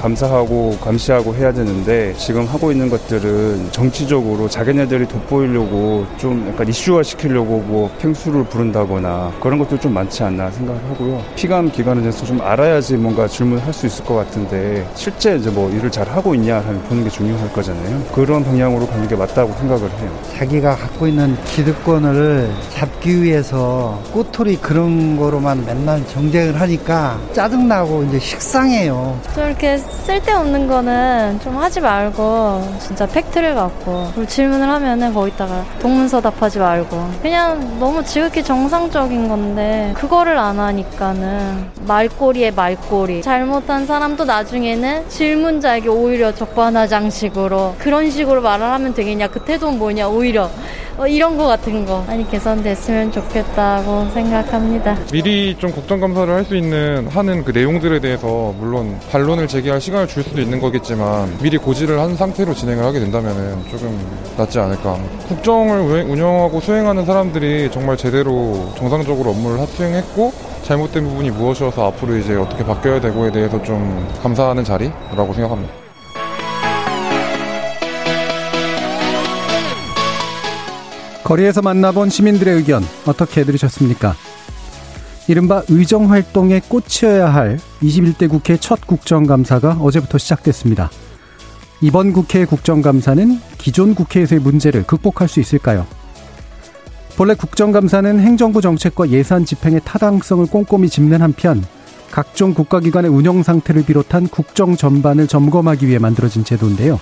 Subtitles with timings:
[0.00, 7.58] 감사하고 감시하고 해야 되는데 지금 하고 있는 것들은 정치적으로 자기네들이 돋보이려고 좀 약간 이슈화 시키려고
[7.58, 11.22] 뭐 팽수를 부른다거나 그런 것도 좀 많지 않나 생각을 하고요.
[11.36, 15.90] 피감 기관에 대해서 좀 알아야지 뭔가 질문할 수 있을 것 같은데 실제 이제 뭐 일을
[15.90, 18.02] 잘 하고 있냐 하는 보는 게 중요할 거잖아요.
[18.12, 20.10] 그런 방향으로 가는 게 맞다고 생각을 해요.
[20.38, 29.18] 자기가 갖고 있는 기득권을 잡기 위해서 꼬투리 그런 거로만 맨날 정쟁을 하니까 짜증나고 이제 식상해요.
[29.34, 37.10] 좀 이렇게 쓸데없는 거는 좀 하지 말고 진짜 팩트를 갖고 질문을 하면은 거기다가 동문서답하지 말고
[37.22, 46.34] 그냥 너무 지극히 정상적인 건데 그거를 안 하니까는 말꼬리에 말꼬리 잘못한 사람도 나중에는 질문자에게 오히려
[46.34, 50.50] 적반하장식으로 그런 식으로 말을 하면 되겠냐 그 태도는 뭐냐 오히려
[51.00, 54.98] 어, 이런 거 같은 거 많이 개선됐으면 좋겠다고 생각합니다.
[55.10, 60.08] 미리 좀 국정 감사를 할 수 있는 하는 그 내용들에 대해서 물론 반론을 제기할 시간을
[60.08, 63.98] 줄 수도 있는 거겠지만 미리 고지를 한 상태로 진행을 하게 된다면 조금
[64.36, 64.98] 낫지 않을까.
[65.28, 70.32] 국정을 운영하고 수행하는 사람들이 정말 제대로 정상적으로 업무를 수행했고
[70.64, 75.79] 잘못된 부분이 무엇이어서 앞으로 이제 어떻게 바뀌어야 되고에 대해서 좀 감사하는 자리라고 생각합니다.
[81.30, 84.16] 거리에서 만나본 시민들의 의견 어떻게 들으셨습니까?
[85.28, 90.90] 이른바 의정활동의 꽃이어야 할 21대 국회 첫 국정감사가 어제부터 시작됐습니다.
[91.82, 95.86] 이번 국회 국정감사는 기존 국회에서의 문제를 극복할 수 있을까요?
[97.16, 101.64] 본래 국정감사는 행정부 정책과 예산 집행의 타당성을 꼼꼼히 짚는 한편
[102.10, 106.98] 각종 국가기관의 운영 상태를 비롯한 국정 전반을 점검하기 위해 만들어진 제도인데요.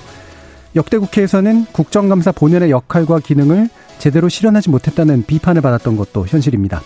[0.76, 3.68] 역대 국회에서는 국정감사 본연의 역할과 기능을
[3.98, 6.82] 제대로 실현하지 못했다는 비판을 받았던 것도 현실입니다.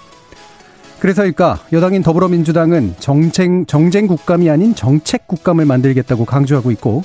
[1.00, 7.02] 그래서일까 여당인 더불어민주당은 정쟁, 정쟁 국감이 아닌 정책 국감을 만들겠다고 강조하고 있고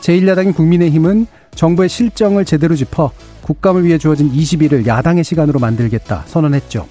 [0.00, 3.12] 제1야당인 국민의힘은 정부의 실정을 제대로 짚어
[3.42, 6.86] 국감을 위해 주어진 20일을 야당의 시간으로 만들겠다 선언했죠.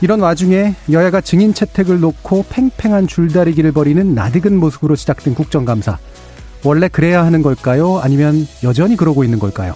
[0.00, 5.98] 이런 와중에 여야가 증인 채택을 놓고 팽팽한 줄다리기를 벌이는 나득은 모습으로 시작된 국정감사.
[6.64, 7.98] 원래 그래야 하는 걸까요?
[7.98, 9.74] 아니면 여전히 그러고 있는 걸까요?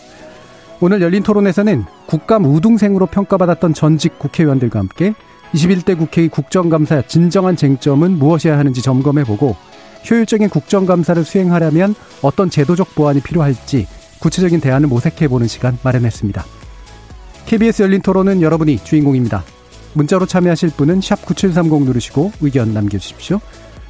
[0.80, 5.14] 오늘 열린 토론에서는 국감 우등생으로 평가받았던 전직 국회의원들과 함께
[5.54, 9.54] 21대 국회의 국정감사의 진정한 쟁점은 무엇이어야 하는지 점검해보고
[10.10, 13.86] 효율적인 국정감사를 수행하려면 어떤 제도적 보완이 필요할지
[14.18, 16.44] 구체적인 대안을 모색해보는 시간 마련했습니다.
[17.46, 19.44] KBS 열린 토론은 여러분이 주인공입니다.
[19.94, 23.40] 문자로 참여하실 분은 9730 누르시고 의견 남겨주십시오.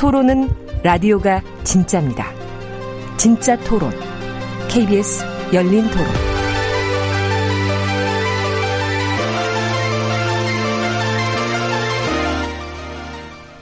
[0.00, 0.48] 토론은
[0.82, 2.24] 라디오가 진짜입니다.
[3.18, 3.90] 진짜 토론,
[4.70, 5.22] KBS
[5.52, 6.06] 열린 토론.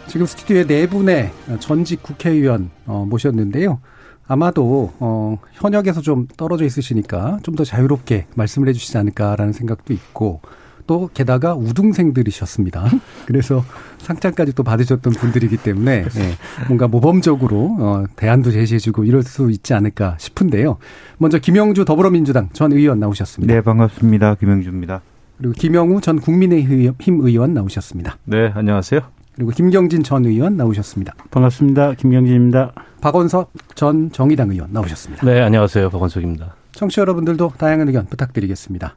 [0.06, 3.80] 지금 스튜디오에 네 분의 전직 국회의원 어, 모셨는데요.
[4.28, 10.40] 아마도 어, 현역에서 좀 떨어져 있으시니까 좀 더 자유롭게 말씀을 해주시지 않을까라는 생각도 있고
[10.88, 12.86] 또 게다가 우등생들이셨습니다.
[13.26, 13.62] 그래서
[13.98, 16.32] 상장까지 또 받으셨던 분들이기 때문에 네,
[16.66, 20.78] 뭔가 모범적으로 어, 대안도 제시해주고 이럴 수 있지 않을까 싶은데요.
[21.18, 23.54] 먼저 김영주 더불어민주당 전 의원 나오셨습니다.
[23.54, 24.34] 네, 반갑습니다.
[24.36, 25.02] 김영주입니다.
[25.36, 28.16] 그리고 김영우 전 국민의힘 의원 나오셨습니다.
[28.24, 29.00] 네, 안녕하세요.
[29.36, 31.14] 그리고 김경진 전 의원 나오셨습니다.
[31.30, 31.94] 반갑습니다.
[31.94, 32.72] 김경진입니다.
[33.00, 35.24] 박원석 전 정의당 의원 나오셨습니다.
[35.24, 35.90] 네, 안녕하세요.
[35.90, 36.56] 박원석입니다.
[36.72, 38.96] 청취자 여러분들도 다양한 의견 부탁드리겠습니다.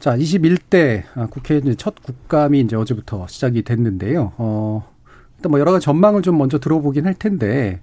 [0.00, 4.32] 자, 21대 국회 첫 국감이 이제 어제부터 시작이 됐는데요.
[4.38, 4.88] 어,
[5.36, 7.80] 일단 뭐 여러 가지 전망을 좀 먼저 들어보긴 할 텐데,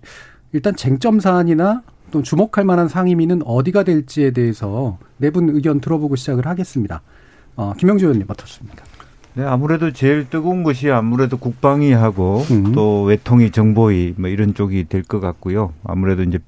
[0.51, 7.03] 일단 쟁점 사안이나 또 주목할 만한 상임위는 어디가 될지에 대해서 네분 의견 들어보고 시작을 하겠습니다.
[7.55, 8.83] 어, 김영주 의원님 어떻습니까?
[9.35, 12.71] 네, 아무래도 제일 뜨거운 것이 아무래도 국방위하고 음.
[12.71, 15.73] 또 외통위 정보위 뭐 이런 쪽이 될 것 같고요.
[15.83, 16.39] 아무래도 이제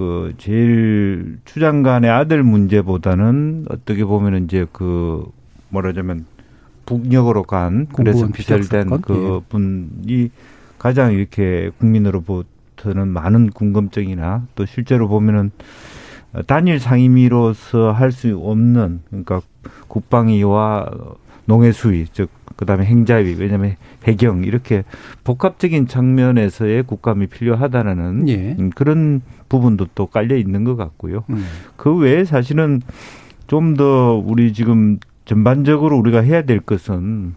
[0.00, 5.30] 그 제일 추장관의 아들 문제보다는 어떻게 보면 이제 그
[5.68, 6.24] 뭐라자면
[6.86, 9.48] 북녘으로 간 그래서 피살된 그 예.
[9.50, 10.30] 분이
[10.78, 12.48] 가장 이렇게 국민으로부터
[12.80, 15.50] 대해서부터는 많은 궁금증이나 또 실제로 보면은
[16.46, 19.42] 단일 상임위로서 할 수 없는 그러니까
[19.88, 20.90] 국방위와
[21.44, 24.84] 농해수위 즉 그다음에 행자위 왜냐하면 해경 이렇게
[25.24, 28.56] 복합적인 측면에서의 국감이 필요하다는 예.
[28.74, 31.24] 그런 부분도 또 깔려 있는 것 같고요.
[31.28, 31.44] 음.
[31.76, 32.80] 그 외에 사실은
[33.46, 37.34] 좀 더 우리 지금 전반적으로 우리가 해야 될 것은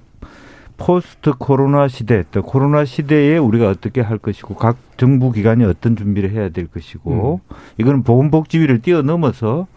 [0.77, 6.31] 포스트 코로나 시대, 또 코로나 시대에 우리가 어떻게 할 것이고 각 정부 기관이 어떤 준비를
[6.31, 7.55] 해야 될 것이고 음.
[7.77, 9.67] 이거는 보건복지위를 뛰어넘어서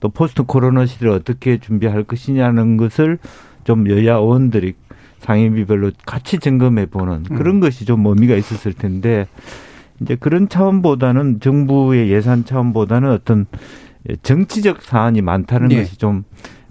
[0.00, 3.18] 또 포스트 코로나 시대를 어떻게 준비할 것이냐는 것을
[3.64, 4.74] 좀 여야 의원들이
[5.20, 7.36] 상임위별로 같이 점검해 보는 음.
[7.36, 7.60] 그런 음.
[7.60, 9.26] 것이 좀 의미가 있었을 텐데
[10.00, 13.46] 이제 그런 차원보다는 정부의 예산 차원보다는 어떤
[14.22, 15.82] 정치적 사안이 많다는 네.
[15.82, 16.24] 것이 좀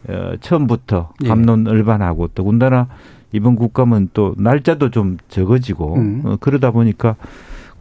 [0.08, 2.88] 어, 처음부터 감론을반하고 또 군다나
[3.32, 6.22] 이번 국감은 또 날짜도 좀 적어지고 음.
[6.26, 7.16] 어, 그러다 보니까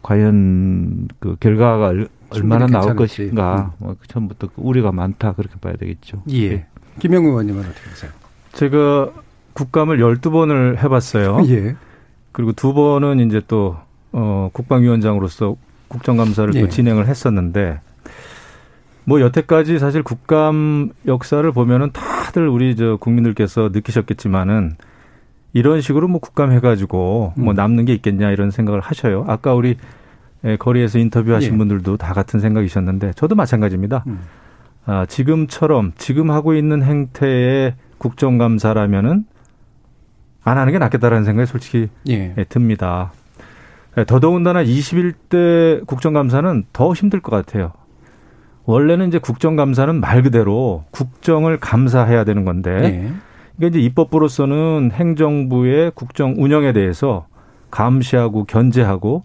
[0.01, 1.93] 과연 그 결과가
[2.29, 3.85] 얼마나 나올 것인가 음.
[3.85, 6.23] 뭐 처음부터 그 우려가 많다 그렇게 봐야 되겠죠.
[6.29, 6.49] 예.
[6.49, 6.65] 네.
[6.99, 8.11] 김영 의원님은 어떻게 보세요?
[8.53, 9.11] 제가
[9.53, 11.39] 국감을 12번을 해봤어요.
[11.47, 11.75] 예.
[12.31, 13.77] 그리고 두 번은 이제 또,
[14.13, 15.55] 어, 국방위원장으로서
[15.89, 16.61] 국정감사를 예.
[16.61, 17.79] 또 진행을 했었는데,
[19.05, 24.77] 뭐 여태까지 사실 국감 역사를 보면은 다들 우리 저 국민들께서 느끼셨겠지만은
[25.51, 27.55] 이런 식으로 뭐 국감 해가지고 뭐 음.
[27.55, 29.25] 남는 게 있겠냐 이런 생각을 하셔요.
[29.27, 29.77] 아까 우리
[30.59, 31.57] 거리에서 인터뷰하신 예.
[31.57, 34.03] 분들도 다 같은 생각이셨는데 저도 마찬가지입니다.
[34.07, 34.19] 음.
[34.85, 39.25] 아, 지금처럼 지금 하고 있는 행태의 국정감사라면은
[40.43, 42.33] 안 하는 게 낫겠다라는 생각이 솔직히 예.
[42.37, 43.13] 예 듭니다.
[43.97, 47.71] 예, 더더군다나 21대 국정감사는 더 힘들 것 같아요.
[48.65, 53.13] 원래는 이제 국정감사는 말 그대로 국정을 감사해야 되는 건데, 예.
[53.57, 57.27] 이게 이제 입법부로서는 행정부의 국정 운영에 대해서
[57.69, 59.23] 감시하고 견제하고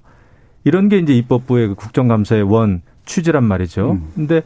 [0.64, 3.92] 이런 게 이제 입법부의 그 국정감사의 원 취지란 말이죠.
[3.92, 4.08] 음.
[4.14, 4.42] 근데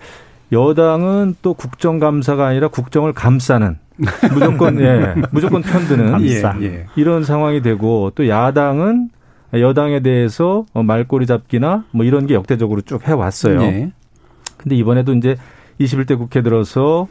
[0.53, 3.79] 여당은 또 국정감사가 아니라 국정을 감싸는
[4.33, 6.87] 무조건 예 무조건 편드는 예, 예.
[6.97, 9.09] 이런 상황이 되고 또 야당은
[9.55, 13.61] 여당에 대해서 말꼬리 잡기나 뭐 이런 게 역대적으로 쭉 해왔어요.
[13.61, 13.93] 네.
[14.57, 15.37] 근데 이번에도 이제
[15.81, 17.09] 21대 국회 들어서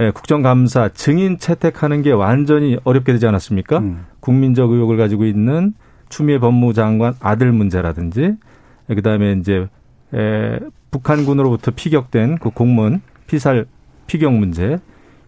[0.00, 3.78] 예, 국정감사 증인 채택하는 게 완전히 어렵게 되지 않았습니까?
[3.78, 4.06] 음.
[4.20, 5.74] 국민적 의혹을 가지고 있는
[6.08, 8.34] 추미애 법무장관 아들 문제라든지
[8.86, 9.66] 그다음에 이제
[10.14, 10.60] 에,
[10.90, 13.66] 북한군으로부터 피격된 그 공무원 피살
[14.06, 14.78] 피격 문제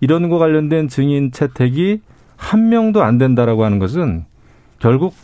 [0.01, 2.01] 이런 거 관련된 증인 채택이
[2.37, 4.25] 한 명도 안 된다라고 하는 것은
[4.79, 5.15] 결국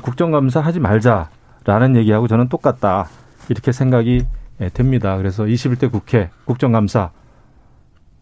[0.00, 3.08] 국정감사 하지 말자라는 얘기하고 저는 똑같다.
[3.48, 4.24] 이렇게 생각이
[4.72, 5.16] 듭니다.
[5.16, 7.10] 그래서 21대 국회 국정감사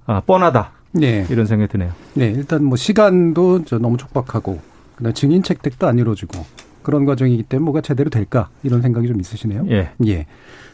[0.07, 0.73] 아, 뻔하다.
[0.93, 1.27] 네.
[1.31, 1.93] 이런 생각이 드네요.
[2.15, 4.61] 네, 일단 뭐 시간도 너무 촉박하고
[4.97, 6.45] 그다음 증인 채택도 안 이루어지고
[6.83, 9.67] 그런 과정이기 때문에 뭐가 제대로 될까 이런 생각이 좀 있으시네요.
[9.71, 9.91] 예.
[10.07, 10.27] 예.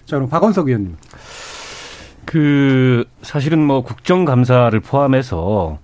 [0.06, 0.96] 자, 그럼 박원석 의원님.
[2.24, 5.78] 그 사실은 뭐 국정감사를 포함해서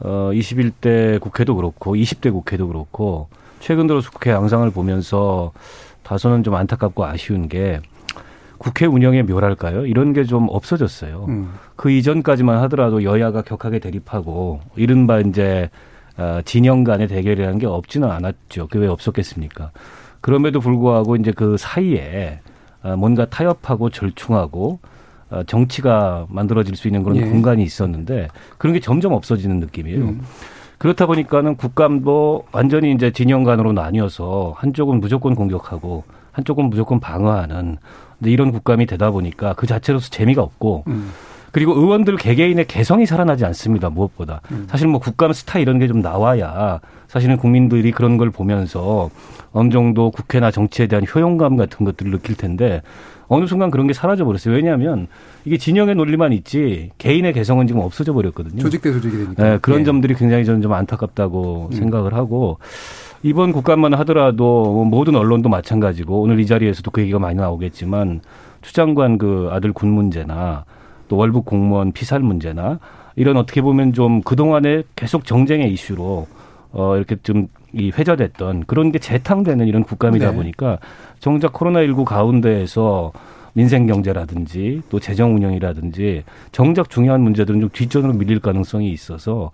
[0.00, 3.28] 어 21대 국회도 그렇고 20대 국회도 그렇고
[3.60, 5.52] 최근 들어서 국회 양상을 보면서
[6.02, 7.80] 다소는 좀 안타깝고 아쉬운 게
[8.58, 9.86] 국회 운영의 묘랄까요?
[9.86, 11.26] 이런 게 좀 없어졌어요.
[11.28, 11.52] 음.
[11.76, 15.70] 그 이전까지만 하더라도 여야가 격하게 대립하고 이른바 이제
[16.18, 18.66] 어, 진영 간의 대결이라는 게 없지는 않았죠.
[18.68, 19.70] 그게 왜 없었겠습니까?
[20.20, 22.40] 그럼에도 불구하고 이제 그 사이에
[22.82, 24.80] 어, 뭔가 타협하고 절충하고
[25.30, 27.22] 어, 정치가 만들어질 수 있는 그런 예.
[27.24, 30.00] 공간이 있었는데 그런 게 점점 없어지는 느낌이에요.
[30.00, 30.22] 음.
[30.80, 37.76] 그렇다 보니까는 국감도 완전히 이제 진영 간으로 나뉘어서 한쪽은 무조건 공격하고 한쪽은 무조건 방어하는
[38.24, 41.10] 이런 국감이 되다 보니까 그 자체로서 재미가 없고 음.
[41.52, 43.90] 그리고 의원들 개개인의 개성이 살아나지 않습니다.
[43.90, 44.40] 무엇보다.
[44.52, 44.66] 음.
[44.70, 49.10] 사실 뭐 국감 스타 이런 게 좀 나와야 사실은 국민들이 그런 걸 보면서
[49.52, 52.80] 어느 정도 국회나 정치에 대한 효용감 같은 것들을 느낄 텐데
[53.30, 54.54] 어느 순간 그런 게 사라져 버렸어요.
[54.54, 55.06] 왜냐하면
[55.44, 58.60] 이게 진영의 논리만 있지 개인의 개성은 지금 없어져 버렸거든요.
[58.60, 59.42] 조직 대 조직이 되니까.
[59.42, 59.84] 네, 그런 네.
[59.84, 61.72] 점들이 굉장히 저는 좀 안타깝다고 음.
[61.72, 62.58] 생각을 하고
[63.22, 68.20] 이번 국감만 하더라도 모든 언론도 마찬가지고 오늘 이 자리에서도 그 얘기가 많이 나오겠지만
[68.62, 70.64] 추 장관 그 아들 군 문제나
[71.06, 72.80] 또 월북 공무원 피살 문제나
[73.14, 76.26] 이런 어떻게 보면 좀 그동안에 계속 정쟁의 이슈로
[76.72, 80.36] 어 이렇게 좀 이 회자됐던 그런 게 재탕되는 이런 국감이다 네.
[80.36, 80.78] 보니까
[81.18, 83.12] 정작 코로나19 가운데에서
[83.52, 89.50] 민생 경제라든지 또 재정 운영이라든지 정작 중요한 문제들은 좀 뒷전으로 밀릴 가능성이 있어서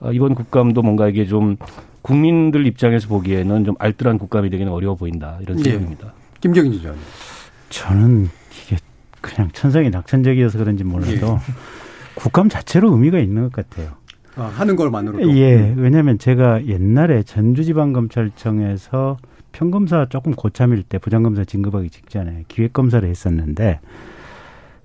[0.00, 1.56] 어, 이번 국감도 뭔가 이게 좀
[2.02, 5.64] 국민들 입장에서 보기에는 좀 알뜰한 국감이 되기는 어려워 보인다 이런 네.
[5.64, 6.06] 생각입니다.
[6.06, 6.12] 네.
[6.40, 6.96] 김경인 지전.
[7.68, 8.28] 저는
[8.64, 8.76] 이게
[9.20, 11.54] 그냥 천성이 낙천적이어서 그런지 몰라도 예.
[12.14, 13.92] 국감 자체로 의미가 있는 것 같아요.
[14.36, 15.36] 아, 하는 걸만으로도.
[15.36, 15.74] 예.
[15.76, 19.16] 왜냐하면 제가 옛날에 전주지방검찰청에서
[19.52, 23.80] 평검사 조금 고참일 때 부장검사 진급하기 직전에 기획검사를 했었는데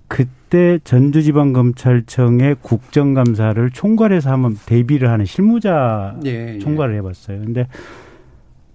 [0.07, 6.59] 그때 전주지방검찰청의 국정감사를 총괄해서 한번 대비를 하는 실무자 예, 예.
[6.59, 7.39] 총괄을 해봤어요.
[7.39, 7.67] 근데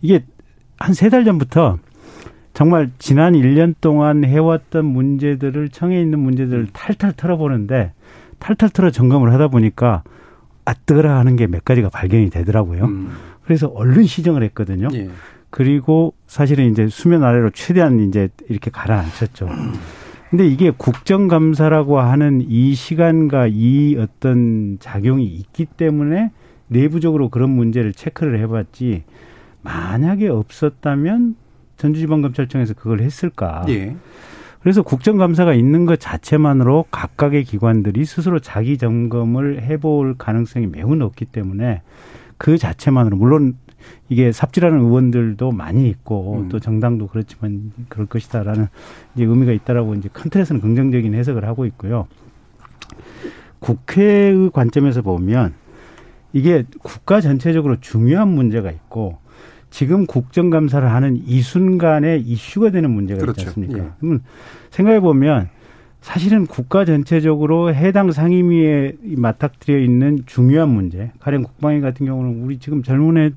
[0.03, 0.25] 이게
[0.79, 1.79] 한 세 달 전부터
[2.55, 7.93] 정말 지난 1년 동안 해왔던 문제들을 청에 있는 문제들을 탈탈 털어보는데
[8.39, 10.03] 탈탈 털어 점검을 하다 보니까
[10.65, 12.85] 아뜨거라 하는 게 몇 가지가 발견이 되더라고요.
[12.85, 13.11] 음.
[13.45, 14.89] 그래서 얼른 시정을 했거든요.
[14.95, 15.09] 예.
[15.51, 19.49] 그리고 사실은 이제 수면 아래로 최대한 이제 이렇게 가라앉혔죠.
[20.31, 26.31] 근데 이게 국정감사라고 하는 이 시간과 이 어떤 작용이 있기 때문에
[26.69, 29.03] 내부적으로 그런 문제를 체크를 해봤지
[29.63, 31.35] 만약에 없었다면
[31.79, 33.65] 전주지방검찰청에서 그걸 했을까?
[33.71, 33.97] 예.
[34.61, 41.83] 그래서 국정감사가 있는 것 자체만으로 각각의 기관들이 스스로 자기 점검을 해볼 가능성이 매우 높기 때문에
[42.37, 43.57] 그 자체만으로 물론
[44.11, 46.49] 이게 삽질하는 의원들도 많이 있고 음.
[46.51, 48.67] 또 정당도 그렇지만 그럴 것이다라는
[49.15, 52.07] 이제 의미가 있다라고 이제 큰 틀에서는 긍정적인 해석을 하고 있고요.
[53.61, 55.55] 국회의 관점에서 보면
[56.33, 59.19] 이게 국가 전체적으로 중요한 문제가 있고
[59.71, 63.41] 지금 국정감사를 하는 이 순간에 이슈가 되는 문제가 그렇죠.
[63.41, 63.79] 있지 않습니까?
[63.79, 63.89] 예.
[64.01, 64.23] 그러면
[64.71, 65.49] 생각해 보면
[66.01, 72.83] 사실은 국가 전체적으로 해당 상임위에 맞닥뜨려 있는 중요한 문제, 가령 국방위 같은 경우는 우리 지금
[72.83, 73.35] 젊은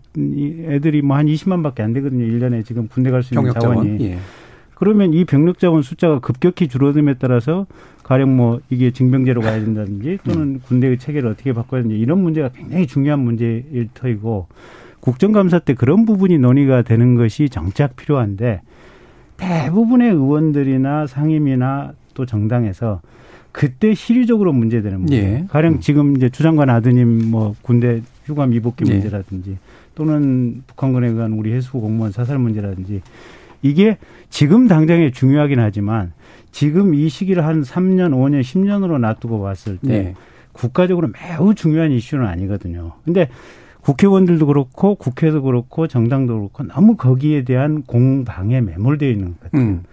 [0.69, 2.23] 애들이 뭐 한 20만 밖에 안 되거든요.
[2.25, 3.97] 1년에 지금 군대 갈 수 있는 자원이.
[4.05, 4.17] 예.
[4.75, 7.67] 그러면 이 병력 자원 숫자가 급격히 줄어듦에 따라서
[8.03, 10.59] 가령 뭐 이게 징병제로 가야 된다든지 또는 음.
[10.65, 14.47] 군대의 체계를 어떻게 바꿔야 되는지 이런 문제가 굉장히 중요한 문제일 터이고
[15.03, 18.61] 국정감사 때 그런 부분이 논의가 되는 것이 정작 필요한데
[19.35, 23.01] 대부분의 의원들이나 상임이나 또 정당에서
[23.51, 25.17] 그때 실질적으로 문제되는 문제.
[25.17, 25.45] 예.
[25.49, 25.79] 가령 음.
[25.81, 28.93] 지금 이제 주장관 아드님 뭐 군대 휴가 미복귀 예.
[28.93, 29.57] 문제라든지
[29.93, 33.01] 또는 북한군에 의한 우리 해수부 공무원 사살 문제라든지
[33.61, 33.97] 이게
[34.29, 36.13] 지금 당장에 중요하긴 하지만
[36.53, 40.13] 지금 이 시기를 한 3년, 5년, 10년으로 놔두고 봤을 때 네.
[40.53, 42.93] 국가적으로 매우 중요한 이슈는 아니거든요.
[43.03, 43.27] 근데
[43.83, 49.61] 국회의원들도 그렇고 국회도 그렇고 정당도 그렇고 너무 거기에 대한 공방에 매몰되어 있는 것 같아요.
[49.61, 49.83] 음.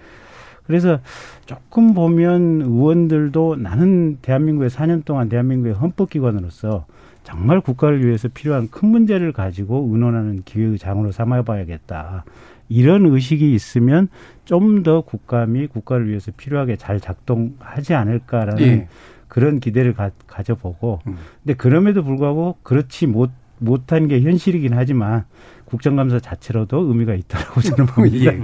[0.64, 1.00] 그래서
[1.46, 6.86] 조금 보면 의원들도 나는 대한민국에 4년 동안 대한민국의 헌법기관으로서
[7.24, 12.24] 정말 국가를 위해서 필요한 큰 문제를 가지고 의논하는 기회의 장으로 삼아봐야겠다.
[12.68, 14.08] 이런 의식이 있으면
[14.44, 18.88] 좀 더 국감이 국가를 위해서 필요하게 잘 작동하지 않을까라는 예.
[19.28, 20.10] 그런 기대를 가,
[20.42, 21.16] 져보고 음.
[21.42, 25.24] 근데 그럼에도 불구하고 그렇지 못 못한 게 현실이긴 하지만
[25.66, 28.32] 국정감사 자체로도 의미가 있다라고 저는 봅니다.
[28.32, 28.42] 예.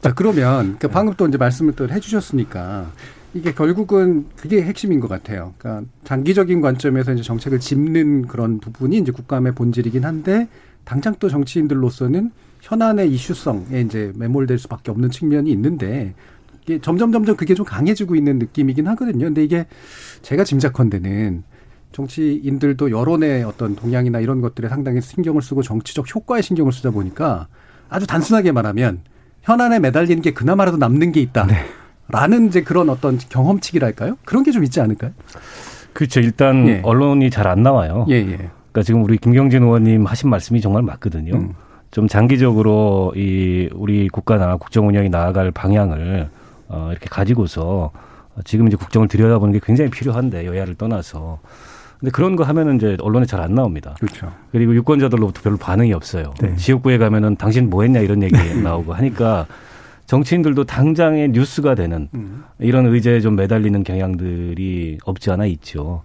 [0.00, 2.92] 자 그러면 그 방금 또 이제 말씀을 또 해주셨으니까
[3.34, 5.54] 이게 결국은 그게 핵심인 것 같아요.
[5.58, 10.48] 그러니까 장기적인 관점에서 이제 정책을 짚는 그런 부분이 이제 국감의 본질이긴 한데
[10.84, 16.14] 당장 또 정치인들로서는 현안의 이슈성에 이제 매몰될 수밖에 없는 측면이 있는데
[16.62, 19.26] 이게 점점 점점 그게 좀 강해지고 있는 느낌이긴 하거든요.
[19.26, 19.66] 근데 이게
[20.22, 21.42] 제가 짐작컨대는
[21.92, 27.48] 정치인들도 여론의 어떤 동향이나 이런 것들에 상당히 신경을 쓰고 정치적 효과에 신경을 쓰다 보니까
[27.88, 29.00] 아주 단순하게 말하면
[29.42, 31.46] 현안에 매달리는 게 그나마라도 남는 게 있다.
[31.46, 31.54] 네.
[32.08, 34.16] 라는 이제 그런 어떤 경험치기랄까요?
[34.24, 35.12] 그런 게 좀 있지 않을까요?
[35.92, 36.20] 그렇죠.
[36.20, 36.80] 일단 예.
[36.84, 38.06] 언론이 잘 안 나와요.
[38.08, 38.24] 예, 예.
[38.36, 41.34] 그러니까 지금 우리 김경진 의원님 하신 말씀이 정말 맞거든요.
[41.34, 41.54] 음.
[41.90, 46.28] 좀 장기적으로 이 우리 국가나 국정 운영이 나아갈 방향을
[46.68, 47.90] 어 이렇게 가지고서
[48.44, 51.38] 지금 이제 국정을 들여다보는 게 굉장히 필요한데 여야를 떠나서
[52.00, 53.94] 근데 그런 거 하면은 이제 언론에 잘 안 나옵니다.
[54.00, 54.32] 그렇죠.
[54.52, 56.32] 그리고 유권자들로부터 별로 반응이 없어요.
[56.40, 56.54] 네.
[56.56, 59.46] 지역구에 가면은 당신 뭐 했냐 이런 얘기 나오고 하니까
[60.06, 62.44] 정치인들도 당장의 뉴스가 되는 음.
[62.58, 66.02] 이런 의제에 좀 매달리는 경향들이 없지 않아 있죠.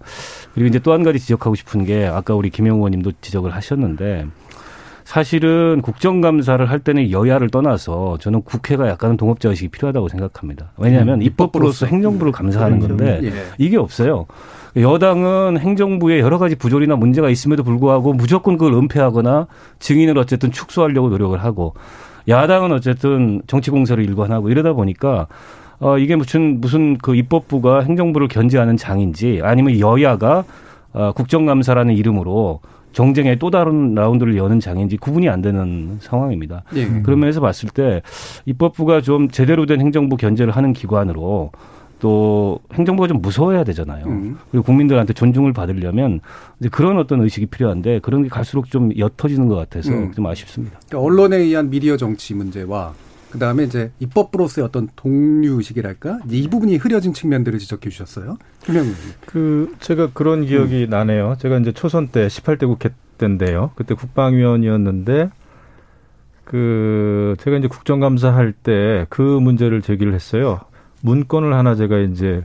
[0.54, 4.28] 그리고 이제 또 한 가지 지적하고 싶은 게 아까 우리 김영 의원님도 지적을 하셨는데
[5.06, 10.72] 사실은 국정감사를 할 때는 여야를 떠나서 저는 국회가 약간은 동업자 의식이 필요하다고 생각합니다.
[10.78, 13.34] 왜냐하면 음, 입법부로서 행정부를 감사하는 건데 예.
[13.58, 14.26] 이게 없어요.
[14.75, 19.48] 여당은 행정부에 여러 가지 부조리나 문제가 있음에도 불구하고 무조건 그걸 은폐하거나
[19.80, 21.74] 증인을 어쨌든 축소하려고 노력을 하고
[22.27, 25.27] 야당은 어쨌든 정치 공세를 일관하고 이러다 보니까
[25.80, 30.44] 어 이게 무슨 무슨 그 입법부가 행정부를 견제하는 장인지 아니면 여야가
[30.94, 32.62] 어 국정감사라는 이름으로
[32.94, 36.63] 정쟁의 또 다른 라운드를 여는 장인지 구분이 안 되는 상황입니다.
[36.75, 36.88] 예.
[37.01, 38.01] 그런 면에서 봤을 때
[38.46, 41.51] 입법부가 좀 제대로 된 행정부 견제를 하는 기관으로
[42.03, 44.05] 또 행정부가 좀 무서워야 되잖아요.
[44.07, 44.38] 음.
[44.51, 46.19] 그리고 국민들한테 존중을 받으려면
[46.60, 50.12] 이제 그런 어떤 의식이 필요한데 그런 게 갈수록 좀 옅어지는 것 같아서 음.
[50.12, 50.77] 좀 아쉽습니다.
[50.89, 52.91] 그러니까 언론에 의한 미디어 정치 문제와
[53.31, 58.38] 그 다음에 이제 입법부로서의 어떤 동류 의식이랄까 이 부분이 흐려진 측면들을 지적해 주셨어요.
[58.65, 58.83] 김영
[59.25, 60.89] 그 제가 그런 기억이 음.
[60.89, 61.38] 나네요.
[61.39, 63.72] 제가 이제 초선 때 18대 국회 때인데요.
[63.75, 65.29] 그때 국방위원이었는데
[66.43, 70.60] 그 제가 이제 국정감사 할 때 그 문제를 제기를 했어요.
[71.07, 72.43] 문건을 하나 제가 이제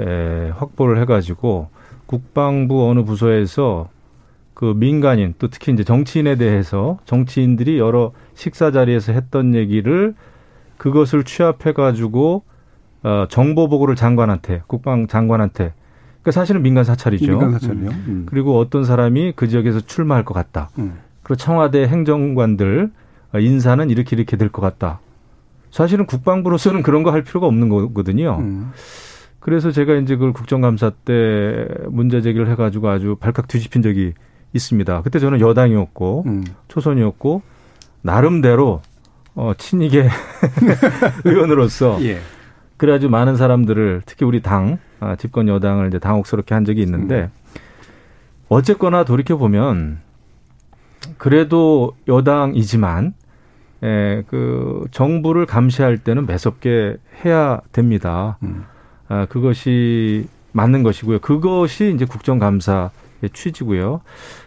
[0.00, 1.68] 에, 확보를 해가지고
[2.06, 3.88] 국방부 어느 부서에서
[4.54, 10.14] 그 민간인 또 특히 이제 정치인에 대해서 정치인들이 여러 식사 자리에서 했던 얘기를
[10.78, 12.42] 그것을 취합해 가지고
[13.02, 15.72] 어 정보 보고를 장관한테 국방 장관한테
[16.22, 17.30] 그러니까 사실은 민간 사찰이죠.
[17.30, 17.88] 민간 사찰이요.
[17.90, 18.04] 음.
[18.08, 18.26] 음.
[18.28, 20.70] 그리고 어떤 사람이 그 지역에서 출마할 것 같다.
[20.78, 20.98] 음.
[21.22, 22.90] 그리고 청와대 행정관들
[23.38, 25.00] 인사는 이렇게 이렇게 될 것 같다.
[25.76, 28.38] 사실은 국방부로서는 그런 거 할 필요가 없는 거거든요.
[28.40, 28.72] 음.
[29.40, 34.14] 그래서 제가 이제 그걸 국정감사 때 문제 제기를 해가지고 아주 발칵 뒤집힌 적이
[34.54, 35.02] 있습니다.
[35.02, 36.44] 그때 저는 여당이었고 음.
[36.68, 37.42] 초선이었고
[38.00, 38.80] 나름대로
[39.34, 40.08] 어 친이계
[41.24, 42.20] 의원으로서 예.
[42.78, 47.60] 그래가지고 많은 사람들을 특히 우리 당 아, 집권 여당을 이제 당혹스럽게 한 적이 있는데 음.
[48.48, 49.98] 어쨌거나 돌이켜 보면
[51.18, 53.12] 그래도 여당이지만
[53.82, 58.38] 에, 그 정부를 감시할 때는 매섭게 해야 됩니다.
[58.42, 58.64] 음.
[59.08, 61.18] 아, 그것이 맞는 것이고요.
[61.20, 62.90] 그것이 이제 국정감사의
[63.32, 64.00] 취지고요.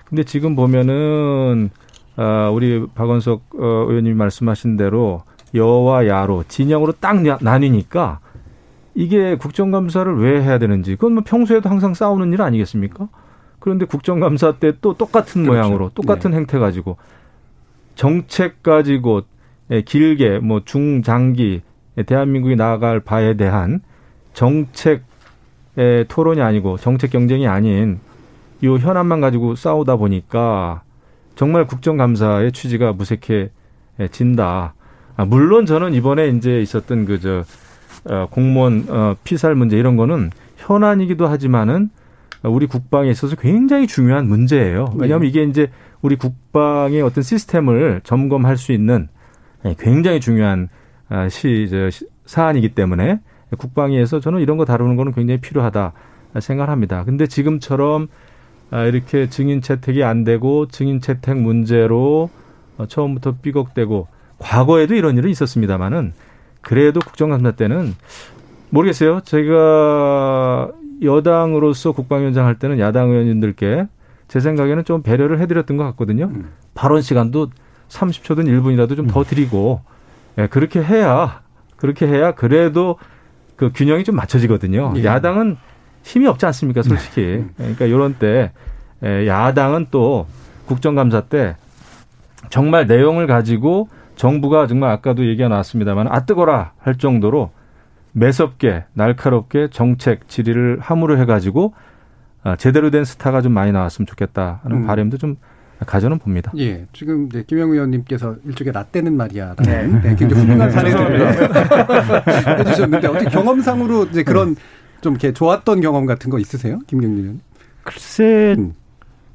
[0.06, 1.70] 근데 지금 보면은
[2.16, 8.20] 아, 우리 박원석 어, 의원님이 말씀하신 대로 여와 야로 진영으로 딱 나뉘니까
[8.96, 13.08] 이게 국정감사를 왜 해야 되는지 그건 뭐 평소에도 항상 싸우는 일 아니겠습니까?
[13.60, 15.52] 그런데 국정감사 때 또 똑같은 그렇죠.
[15.62, 16.38] 모양으로 똑같은 네.
[16.38, 16.98] 행태 가지고
[18.00, 19.24] 정책 가지고
[19.72, 21.62] 예, 길게 뭐 중장기
[22.06, 23.82] 대한민국이 나아갈 바에 대한
[24.34, 25.04] 정책
[26.08, 28.00] 토론이 아니고 정책 경쟁이 아닌
[28.62, 30.82] 이 현안만 가지고 싸우다 보니까
[31.36, 34.74] 정말 국정감사의 취지가 무색해진다.
[35.18, 37.44] 아, 물론 저는 이번에 이제 있었던 그저
[38.06, 41.90] 어, 공무원 어, 피살 문제 이런 거는 현안이기도 하지만은
[42.44, 44.94] 우리 국방에 있어서 굉장히 중요한 문제예요.
[44.96, 45.28] 왜냐하면 네.
[45.28, 45.70] 이게 이제
[46.02, 49.08] 우리 국방의 어떤 시스템을 점검할 수 있는
[49.66, 50.70] 예, 굉장히 중요한
[51.10, 51.90] 아, 시, 저,
[52.26, 53.20] 사안이기 때문에
[53.58, 55.94] 국방위에서 저는 이런 거 다루는 거는 굉장히 필요하다
[56.40, 57.04] 생각합니다.
[57.04, 58.08] 근데 지금처럼
[58.72, 62.30] 아, 이렇게 증인 채택이 안 되고 증인 채택 문제로
[62.78, 64.08] 어, 처음부터 삐걱대고
[64.38, 66.14] 과거에도 이런 일은 있었습니다만은
[66.62, 67.96] 그래도 국정감사 때는
[68.70, 69.22] 모르겠어요.
[69.22, 73.88] 제가 여당으로서 국방위원장 할 때는 야당 의원님들께
[74.30, 76.26] 제 생각에는 좀 배려를 해드렸던 것 같거든요.
[76.26, 76.52] 음.
[76.74, 77.50] 발언 시간도
[77.90, 79.82] 30초든 1분이라도 좀 더 드리고
[80.38, 81.42] 예, 그렇게 해야
[81.76, 82.98] 그렇게 해야 그래도
[83.58, 84.94] 그 균형이 좀 맞춰지거든요.
[84.98, 85.04] 예.
[85.04, 85.58] 야당은
[86.04, 87.22] 힘이 없지 않습니까, 솔직히.
[87.22, 87.48] 네.
[87.58, 88.52] 그러니까 이런 때
[89.04, 90.28] 예, 야당은 또
[90.68, 91.56] 국정감사 때
[92.50, 97.52] 정말 내용을 가지고 정부가 정말 아까도 얘기가 나왔습니다만 아 뜨거라 할 정도로
[98.12, 101.89] 매섭게 날카롭게 정책 질의를 함으로 해가지고 아,
[102.58, 104.88] 제대로 된 스타가 좀 많이 나왔으면 좋겠다 하는 음.
[104.88, 105.36] 바람도 좀
[105.86, 106.52] 가져는 봅니다.
[106.58, 106.86] 예.
[106.94, 110.10] 지금 이제 김영 의원님께서 일종의 라떼는 말이야라는 네.
[110.10, 114.56] 네, 굉장히 훌륭한 사례를 해주셨는데 어떻게 경험상으로 이제 그런
[115.02, 117.42] 좀 이렇게 좋았던 경험 같은 거 있으세요, 김경진 의원?
[117.84, 118.74] 글쎄, 음.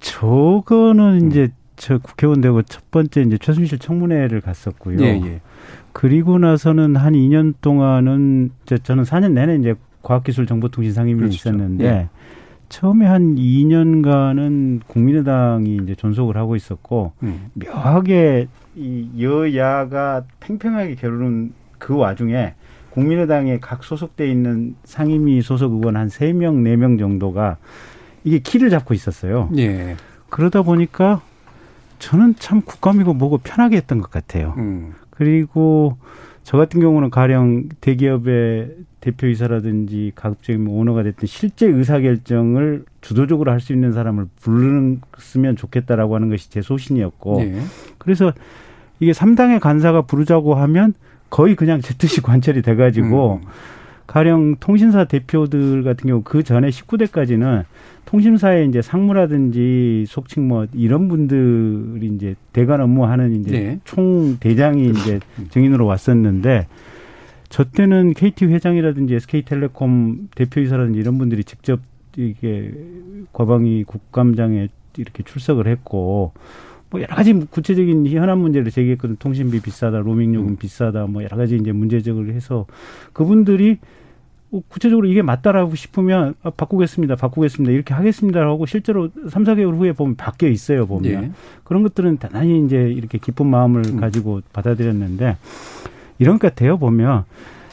[0.00, 1.30] 저거는 음.
[1.30, 5.00] 이제 저 국회의원 되고 첫 번째 이제 최순실 청문회를 갔었고요.
[5.00, 5.40] 예, 예.
[5.92, 8.50] 그리고 나서는 한 2년 동안은
[8.82, 11.34] 저는 4년 내내 이제 과학기술정보통신 상임위에 그렇죠.
[11.34, 12.08] 있었는데 예.
[12.74, 17.50] 처음에 한 2년간은 국민의당이 이제 존속을 하고 있었고 음.
[17.54, 22.54] 묘하게 이 여야가 팽팽하게 겨루는 그 와중에
[22.90, 27.58] 국민의당에 각 소속돼 있는 상임위 소속 의원 한 세 명 네 명 정도가
[28.24, 29.50] 이게 키를 잡고 있었어요.
[29.56, 29.96] 예.
[30.28, 31.22] 그러다 보니까
[32.00, 34.54] 저는 참 국감이고 뭐고 편하게 했던 것 같아요.
[34.56, 34.94] 음.
[35.10, 35.96] 그리고
[36.42, 43.92] 저 같은 경우는 가령 대기업의 대표이사라든지 가급적이면 오너가 됐든 실제 의사결정을 주도적으로 할 수 있는
[43.92, 47.60] 사람을 부르면 좋겠다라고 하는 것이 제 소신이었고 네.
[47.98, 48.32] 그래서
[49.00, 50.94] 이게 삼당의 간사가 부르자고 하면
[51.30, 53.48] 거의 그냥 제 뜻이 관철이 돼가지고 음.
[54.06, 57.64] 가령 통신사 대표들 같은 경우 그 전에 19대까지는
[58.04, 63.80] 통신사의 이제 상무라든지 속칭 뭐 이런 분들이 이제 대관 업무하는 이제 네.
[63.84, 66.66] 총 대장이 이제 증인으로 왔었는데
[67.54, 71.78] 저 때는 KT 회장이라든지 SK텔레콤 대표이사라든지 이런 분들이 직접
[72.16, 72.72] 이게
[73.32, 76.32] 과방위 국감장에 이렇게 출석을 했고
[76.90, 79.18] 뭐 여러 가지 구체적인 현안 문제를 제기했거든.
[79.20, 80.56] 통신비 비싸다, 로밍 요금 음.
[80.56, 82.66] 비싸다, 뭐 여러 가지 이제 문제적을 해서
[83.12, 83.78] 그분들이
[84.50, 89.92] 뭐 구체적으로 이게 맞다라고 싶으면 아, 바꾸겠습니다, 바꾸겠습니다 이렇게 하겠습니다라고 실제로 삼 사 개월 후에
[89.92, 91.30] 보면 바뀌어 있어요 보면 예.
[91.62, 94.00] 그런 것들은 대단히 이제 이렇게 기쁜 마음을 음.
[94.00, 95.36] 가지고 받아들였는데
[96.18, 97.24] 이런 것 같아요 보면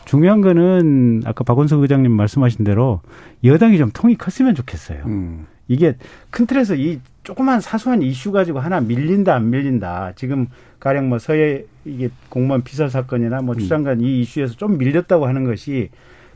[0.06, 3.02] 중요한 거는 아까 박원석 의장님 말씀하신 대로
[3.44, 5.04] 여당이 좀 통이 컸으면 좋겠어요.
[5.06, 5.46] 음.
[5.68, 5.96] 이게
[6.32, 10.14] 큰 틀에서 이 조그만 사소한 이슈 가지고 하나 밀린다 안 밀린다.
[10.16, 10.48] 지금
[10.80, 13.60] 가령 뭐 서해 이게 공무원 피살 사건이나 뭐 음.
[13.60, 15.90] 추장관 이 이슈에서 좀 밀렸다고 하는 것이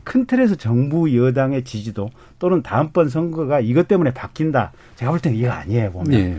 [0.04, 4.72] 큰 틀에서 정부 여당의 지지도 또는 다음번 선거가 이것 때문에 바뀐다.
[4.94, 6.10] 제가 볼 때는 이거 아니에요 보면.
[6.10, 6.38] 네.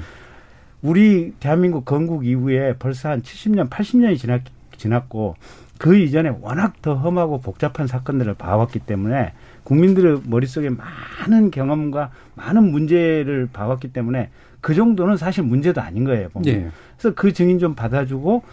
[0.82, 4.42] 우리 대한민국 건국 이후에 벌써 한 70년, 80년이 지났,
[4.78, 5.36] 지났고
[5.78, 13.50] 그 이전에 워낙 더 험하고 복잡한 사건들을 봐왔기 때문에 국민들의 머릿속에 많은 경험과 많은 문제를
[13.52, 14.30] 봐왔기 때문에
[14.62, 16.30] 그 정도는 사실 문제도 아닌 거예요.
[16.30, 16.44] 보면.
[16.44, 16.70] 네.
[16.98, 18.44] 그래서 그 증인 좀 받아주고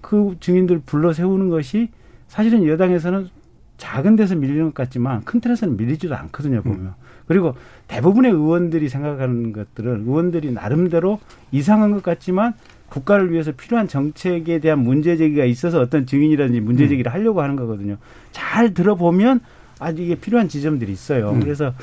[0.00, 1.90] 그 증인들 불러 세우는 것이
[2.28, 3.28] 사실은 여당에서는
[3.76, 6.92] 작은 데서 밀리는 것 같지만 큰 틀에서는 밀리지도 않거든요 보면 음.
[7.26, 7.54] 그리고
[7.88, 11.20] 대부분의 의원들이 생각하는 것들은 의원들이 나름대로
[11.52, 12.54] 이상한 것 같지만
[12.96, 16.88] 국가를 위해서 필요한 정책에 대한 문제 제기가 있어서 어떤 증인이라든지 문제 음.
[16.88, 17.14] 제기를 음.
[17.14, 17.96] 하려고 하는 거거든요
[18.32, 19.40] 잘 들어보면
[19.78, 21.40] 아주 이게 필요한 지점들이 있어요 음.
[21.40, 21.74] 그래서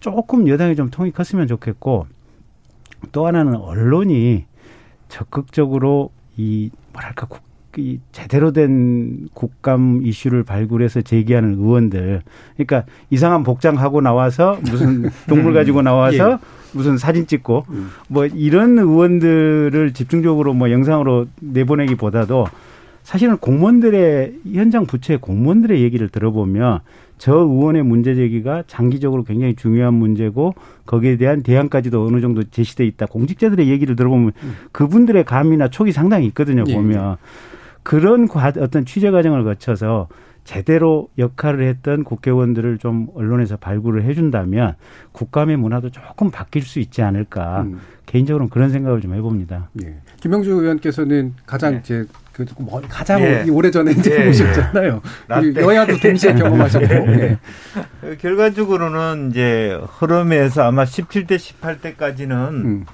[0.00, 2.06] 조금 여당이 좀 통이 컸으면 좋겠고
[3.12, 4.46] 또 하나는 언론이
[5.08, 7.42] 적극적으로 이 뭐랄까 국,
[7.76, 12.22] 이 제대로 된 국감 이슈를 발굴해서 제기하는 의원들.
[12.56, 16.61] 그러니까 이상한 복장하고 나와서 무슨 동물 가지고 나와서 예.
[16.72, 17.90] 무슨 사진 찍고 음.
[18.08, 22.46] 뭐 이런 의원들을 집중적으로 뭐 영상으로 내보내기보다도
[23.02, 26.80] 사실은 공무원들의 현장 부처의 공무원들의 얘기를 들어보면
[27.18, 30.54] 저 의원의 문제 제기가 장기적으로 굉장히 중요한 문제고
[30.86, 33.06] 거기에 대한 대안까지도 어느 정도 제시돼 있다.
[33.06, 34.54] 공직자들의 얘기를 들어보면 음.
[34.72, 36.64] 그분들의 감이나 촉이 상당히 있거든요.
[36.66, 36.74] 예.
[36.74, 37.16] 보면
[37.82, 40.08] 그런 과, 어떤 취재 과정을 거쳐서
[40.44, 44.74] 제대로 역할을 했던 국회의원들을 좀 언론에서 발굴을 해준다면
[45.12, 47.80] 국감의 문화도 조금 바뀔 수 있지 않을까 음.
[48.06, 49.70] 개인적으로는 그런 생각을 좀 해봅니다.
[49.84, 49.96] 예.
[50.20, 51.80] 김영주 의원께서는 가장 네.
[51.82, 52.44] 이제 그
[52.88, 53.46] 가장 예.
[53.48, 54.24] 오래전에 이제 예.
[54.26, 55.00] 보셨잖아요.
[55.56, 56.86] 여야도 동시에 경험하셨고.
[56.86, 57.38] 예.
[58.00, 62.84] 그 결과적으로는 이제 흐름에서 아마 17대 18대까지는 음.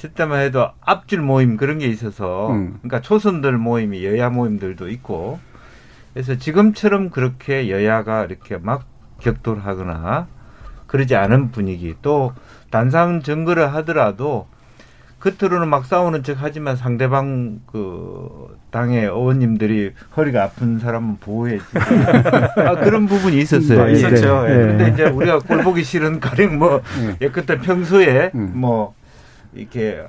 [0.00, 2.78] 그때만 해도 앞줄 모임 그런 게 있어서 음.
[2.82, 5.38] 그러니까 초선들 모임이 여야 모임들도 있고
[6.14, 8.86] 그래서 지금처럼 그렇게 여야가 이렇게 막
[9.20, 10.28] 격돌하거나
[10.86, 12.32] 그러지 않은 분위기 또
[12.70, 14.46] 단상 증거를 하더라도
[15.18, 21.80] 겉으로는 막 싸우는 척 하지만 상대방 그 당의 의원님들이 허리가 아픈 사람은 보호해 주고
[22.60, 23.84] 아, 그런 부분이 있었어요.
[23.84, 24.42] 음, 있었죠.
[24.42, 24.50] 네.
[24.50, 24.54] 예.
[24.54, 27.16] 그런데 이제 우리가 꼴 보기 싫은 가령 뭐 네.
[27.22, 28.52] 예컨대 평소에 음.
[28.54, 28.94] 뭐
[29.54, 30.04] 이렇게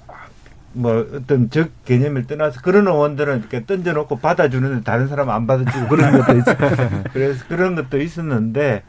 [0.76, 6.20] 뭐 어떤 적 개념을 떠나서 그런 의원들은 이렇게 던져놓고 받아주는데 다른 사람 안 받아주고 그런
[6.20, 6.56] 것도 있어.
[7.14, 8.84] 그래서 그런 것도 있었는데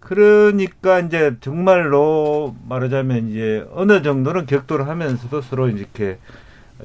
[0.00, 6.18] 그러니까 이제 정말로 말하자면 이제 어느 정도는 격돌을 하면서도 서로 이렇게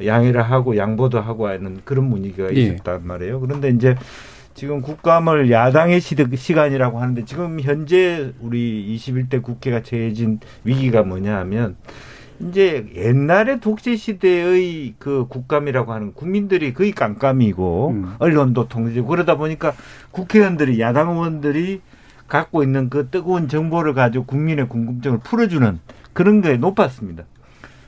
[0.04, 2.60] 양해를 하고 양보도 하고 하는 그런 분위기가 예.
[2.60, 3.08] 있었단 예.
[3.08, 3.39] 말이에요.
[3.39, 3.96] 그런데 이제
[4.56, 11.76] 지금 국감을 야당의 시간이라고 하는데 지금 현재 우리 21대 국회가 처해진 위기가 뭐냐 하면
[12.49, 18.15] 이제 옛날에 독재 시대의 그 국감이라고 하는 국민들이 거의 깜깜이고 음.
[18.19, 19.73] 언론도 통제되고 그러다 보니까
[20.12, 21.82] 국회의원들이 야당 의원들이
[22.27, 25.79] 갖고 있는 그 뜨거운 정보를 가지고 국민의 궁금증을 풀어주는
[26.13, 27.23] 그런 게 높았습니다.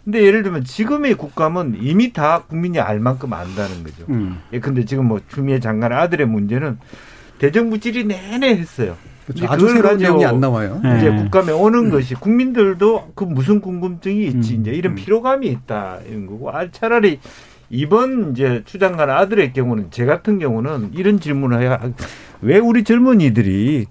[0.03, 4.05] 근데 예를 들면 지금의 국감은 이미 다 국민이 알 만큼 안다는 거죠.
[4.09, 4.39] 음.
[4.53, 6.77] 예, 근데 지금 뭐 추미애 장관 아들의 문제는
[7.39, 8.95] 대정부 질의 내내 했어요.
[9.25, 9.47] 그렇죠.
[9.47, 10.79] 아주 새로운 내용이 안 나와요.
[10.97, 11.15] 이제 네.
[11.15, 11.89] 국감에 오는 음.
[11.91, 14.61] 것이 국민들도 그 무슨 궁금증이 있지 음.
[14.61, 14.95] 이제 이런 음.
[14.95, 17.19] 피로감이 있다 이런 거고 아, 차라리
[17.69, 21.79] 이번 이제 추장관 아들의 경우는 제 같은 경우는 이런 질문을 해야
[22.41, 23.87] 왜 우리 젊은이들이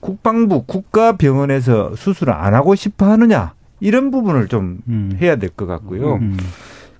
[0.00, 5.16] 국방부 국가병원에서 수술을 안 하고 싶어 하느냐 이런 부분을 좀 음.
[5.20, 6.14] 해야 될 것 같고요.
[6.14, 6.38] 음.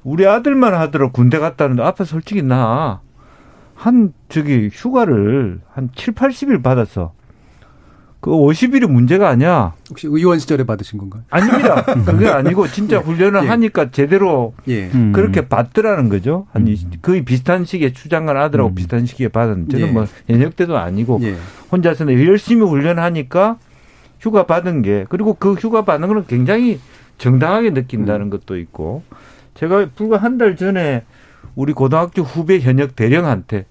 [0.04, 3.00] 우리 아들만 하더라도 군대 갔다는데 앞에 솔직히 나
[3.80, 7.14] 한 저기 휴가를 한 7, 80일 받았어.
[8.20, 9.72] 그 50일이 문제가 아니야.
[9.88, 11.22] 혹시 의원 시절에 받으신 건가요?
[11.30, 11.82] 아닙니다.
[12.04, 13.48] 그게 아니고 진짜 훈련을 예.
[13.48, 14.90] 하니까 제대로 예.
[15.14, 16.46] 그렇게 받더라는 거죠.
[16.52, 16.76] 한 음.
[17.00, 18.74] 거의 비슷한 시기에 추장관 아들하고 음.
[18.74, 19.90] 비슷한 시기에 받은 저는 예.
[19.90, 21.36] 뭐 현역 때도 아니고 예.
[21.72, 23.56] 혼자서 열심히 훈련하니까
[24.20, 26.78] 휴가 받은 게 그리고 그 휴가 받는 거는 굉장히
[27.16, 28.30] 정당하게 느낀다는 음.
[28.30, 29.02] 것도 있고
[29.54, 31.04] 제가 불과 한 달 전에
[31.54, 33.64] 우리 고등학교 후배 현역 대령한테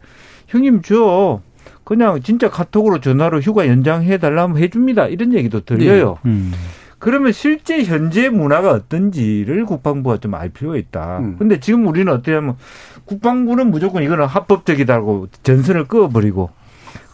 [0.47, 1.41] 형님 저
[1.89, 5.08] 그냥 진짜 카톡으로 전화로 휴가 연장해 달라면 해줍니다.
[5.08, 6.17] 이런 얘기도 들려요.
[6.23, 6.30] 네.
[6.30, 6.52] 음.
[6.99, 11.17] 그러면 실제 현재 문화가 어떤지를 국방부가 좀 알 필요가 있다.
[11.17, 11.36] 음.
[11.39, 12.58] 근데 지금 우리는 어떻게 하면
[13.06, 16.52] 국방부는 무조건 이거는 합법적이다고 전선을 끄어버리고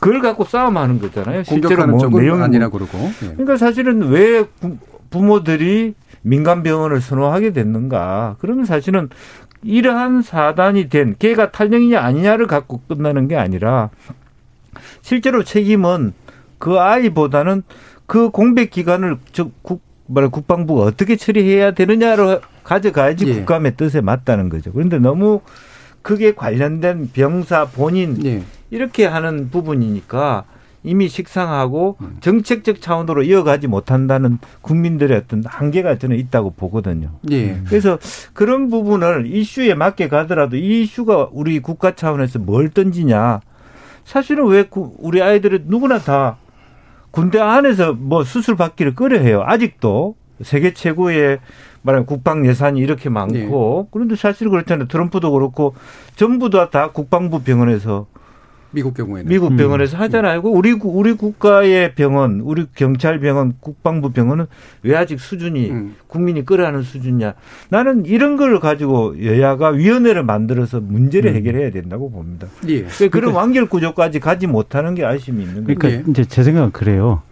[0.01, 1.43] 그걸 갖고 싸움하는 거잖아요.
[1.43, 2.97] 실제로 뭐 내용 아니라 그러고.
[2.97, 3.29] 네.
[3.29, 4.43] 그러니까 사실은 왜
[5.09, 8.35] 부모들이 민간 병원을 선호하게 됐는가?
[8.39, 9.07] 그러면 사실은
[9.63, 13.89] 이러한 사단이 된 개가 탈령이냐 아니냐를 갖고 끝나는 게 아니라
[15.01, 16.13] 실제로 책임은
[16.57, 17.63] 그 아이보다는
[18.05, 19.51] 그 공백 기간을 즉
[20.07, 23.33] 뭐라 국방부가 어떻게 처리해야 되느냐로 가져가야지 예.
[23.35, 24.71] 국감의 뜻에 맞다는 거죠.
[24.71, 25.41] 그런데 너무
[26.01, 28.43] 그게 관련된 병사 본인 예.
[28.69, 30.45] 이렇게 하는 부분이니까
[30.83, 32.17] 이미 식상하고 음.
[32.19, 37.09] 정책적 차원으로 이어가지 못한다는 국민들의 어떤 한계가 저는 있다고 보거든요.
[37.31, 37.59] 예.
[37.67, 37.97] 그래서
[38.33, 43.41] 그런 부분을 이슈에 맞게 가더라도 이 이슈가 우리 국가 차원에서 뭘 던지냐.
[44.05, 44.65] 사실은 왜
[44.99, 46.37] 우리 아이들은 누구나 다
[47.11, 49.43] 군대 안에서 뭐 수술 받기를 꺼려해요.
[49.45, 51.39] 아직도 세계 최고의
[51.81, 53.89] 말하면 국방 예산이 이렇게 많고 네.
[53.91, 54.87] 그런데 사실 그렇잖아요.
[54.87, 55.75] 트럼프도 그렇고
[56.15, 58.07] 전부 다, 다 국방부 병원에서
[58.75, 59.57] 미국 경우에는 미국 음.
[59.57, 60.01] 병원에서 음.
[60.01, 60.41] 하잖아요.
[60.43, 64.45] 우리 우리 국가의 병원, 우리 경찰 병원, 국방부 병원은
[64.83, 65.95] 왜 아직 수준이 음.
[66.07, 67.33] 국민이 끌어하는 수준이냐?
[67.69, 71.35] 나는 이런 걸 가지고 여야가 위원회를 만들어서 문제를 음.
[71.37, 72.47] 해결해야 된다고 봅니다.
[72.67, 72.83] 예.
[72.83, 75.77] 그런 그러니까, 완결 구조까지 가지 못하는 게 아쉬움이 있는 거예요.
[75.79, 76.11] 그러니까 예.
[76.11, 77.23] 이제 제 생각은 그래요.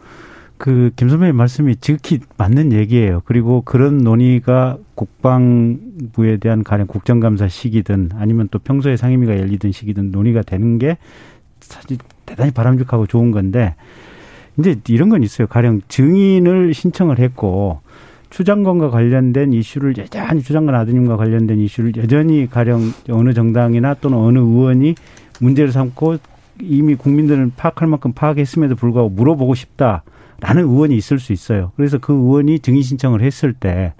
[0.57, 3.21] 그 김 선배님 말씀이 지극히 맞는 얘기예요.
[3.25, 10.41] 그리고 그런 논의가 국방부에 대한 가령 국정감사 시기든 아니면 또 평소에 상임위가 열리든 시기든 논의가
[10.43, 10.97] 되는 게
[11.63, 13.75] 사실 대단히 바람직하고 좋은 건데
[14.57, 15.47] 이제 이런 건 있어요.
[15.47, 17.81] 가령 증인을 신청을 했고
[18.29, 24.95] 추장관과 관련된 이슈를 여전히 추장관 아드님과 관련된 이슈를 여전히 가령 어느 정당이나 또는 어느 의원이
[25.39, 26.17] 문제를 삼고
[26.61, 31.71] 이미 국민들은 파악할 만큼 파악했음에도 불구하고 물어보고 싶다라는 의원이 있을 수 있어요.
[31.75, 33.93] 그래서 그 의원이 증인 신청을 했을 때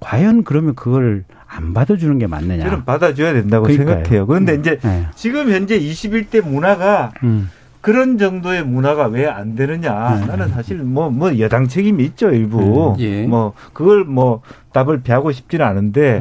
[0.00, 2.64] 과연 그러면 그걸 안 받아주는 게 맞느냐?
[2.64, 3.96] 저는 받아줘야 된다고 그러니까요.
[3.96, 4.26] 생각해요.
[4.26, 4.60] 그런데 음.
[4.60, 5.06] 이제 네.
[5.16, 7.50] 지금 현재 21대 문화가 음.
[7.80, 10.20] 그런 정도의 문화가 왜 안 되느냐?
[10.20, 10.26] 네.
[10.26, 12.94] 나는 사실 뭐뭐 뭐 여당 책임이 있죠 일부.
[12.98, 13.04] 네.
[13.22, 13.26] 예.
[13.26, 16.20] 뭐 그걸 뭐 답을 피하고 싶지는 않은데.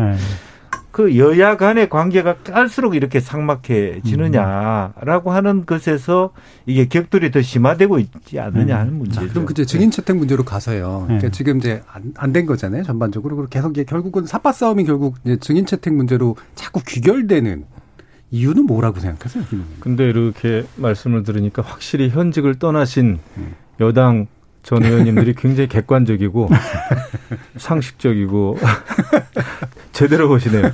[1.00, 1.14] 네.
[1.14, 6.34] 그 여야 간의 관계가 갈수록 이렇게 삭막해지느냐라고 하는 것에서
[6.66, 9.30] 이게 격돌이 더 심화되고 있지 않느냐 하는 문제죠.
[9.30, 11.04] 그럼 그제 증인 채택 문제로 가서요.
[11.06, 11.32] 그러니까 네.
[11.32, 11.82] 지금 이제
[12.16, 12.84] 안 된 거잖아요.
[12.84, 13.36] 전반적으로.
[13.38, 17.64] 그리고 계속 결국은 사파 싸움이 결국 이제 증인 채택 문제로 자꾸 귀결되는
[18.32, 19.44] 이유는 뭐라고 생각하세요?
[19.80, 23.54] 근데 이렇게 말씀을 들으니까 확실히 현직을 떠나신 음.
[23.80, 24.28] 여당
[24.70, 26.48] 전 의원님들이 굉장히 객관적이고
[27.58, 28.58] 상식적이고
[29.94, 30.70] 제대로 보시네요.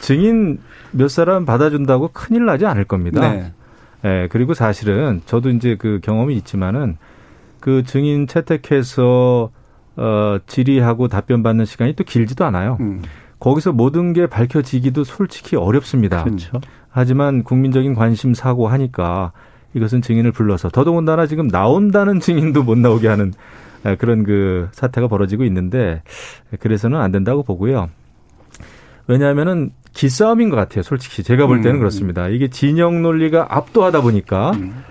[0.00, 0.60] 증인
[0.92, 3.32] 몇 사람 받아준다고 큰일 나지 않을 겁니다.
[3.32, 3.52] 네.
[4.02, 4.28] 네.
[4.30, 6.98] 그리고 사실은 저도 이제 그 경험이 있지만은
[7.58, 9.50] 그 증인 채택해서
[9.96, 12.76] 어 질의하고 답변 받는 시간이 또 길지도 않아요.
[12.78, 13.02] 음.
[13.40, 16.22] 거기서 모든 게 밝혀지기도 솔직히 어렵습니다.
[16.22, 16.60] 그렇죠.
[16.90, 19.32] 하지만 국민적인 관심 사고 하니까
[19.74, 23.32] 이것은 증인을 불러서 더더군다나 지금 나온다는 증인도 못 나오게 하는
[23.98, 26.02] 그런 그 사태가 벌어지고 있는데
[26.60, 27.88] 그래서는 안 된다고 보고요.
[29.06, 30.82] 왜냐하면은 기싸움인 것 같아요.
[30.82, 31.78] 솔직히 제가 볼 때는 음.
[31.80, 32.28] 그렇습니다.
[32.28, 34.84] 이게 진영 논리가 압도하다 보니까 음.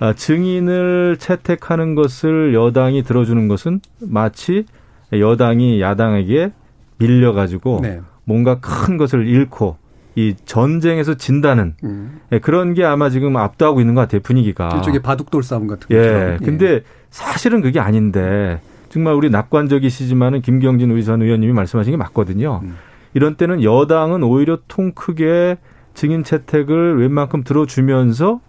[0.00, 4.64] 아, 증인을 채택하는 것을 여당이 들어주는 것은 마치
[5.12, 6.52] 여당이 야당에게
[6.98, 8.00] 밀려가지고 네.
[8.24, 9.76] 뭔가 큰 것을 잃고
[10.18, 12.18] 이 전쟁에서 진다는 음.
[12.32, 14.68] 예, 그런 게 아마 지금 압도하고 있는 것 같아요 분위기가.
[14.74, 15.96] 일종의 바둑돌 싸움 같은 예.
[15.96, 16.32] 것처럼.
[16.32, 16.38] 예.
[16.44, 22.62] 근데 사실은 그게 아닌데 정말 우리 낙관적이시지만은 김경진 우리 전 의원님이 말씀하신 게 맞거든요.
[22.64, 22.76] 음.
[23.14, 25.56] 이런 때는 여당은 오히려 통 크게
[25.94, 28.40] 증인 채택을 웬만큼 들어주면서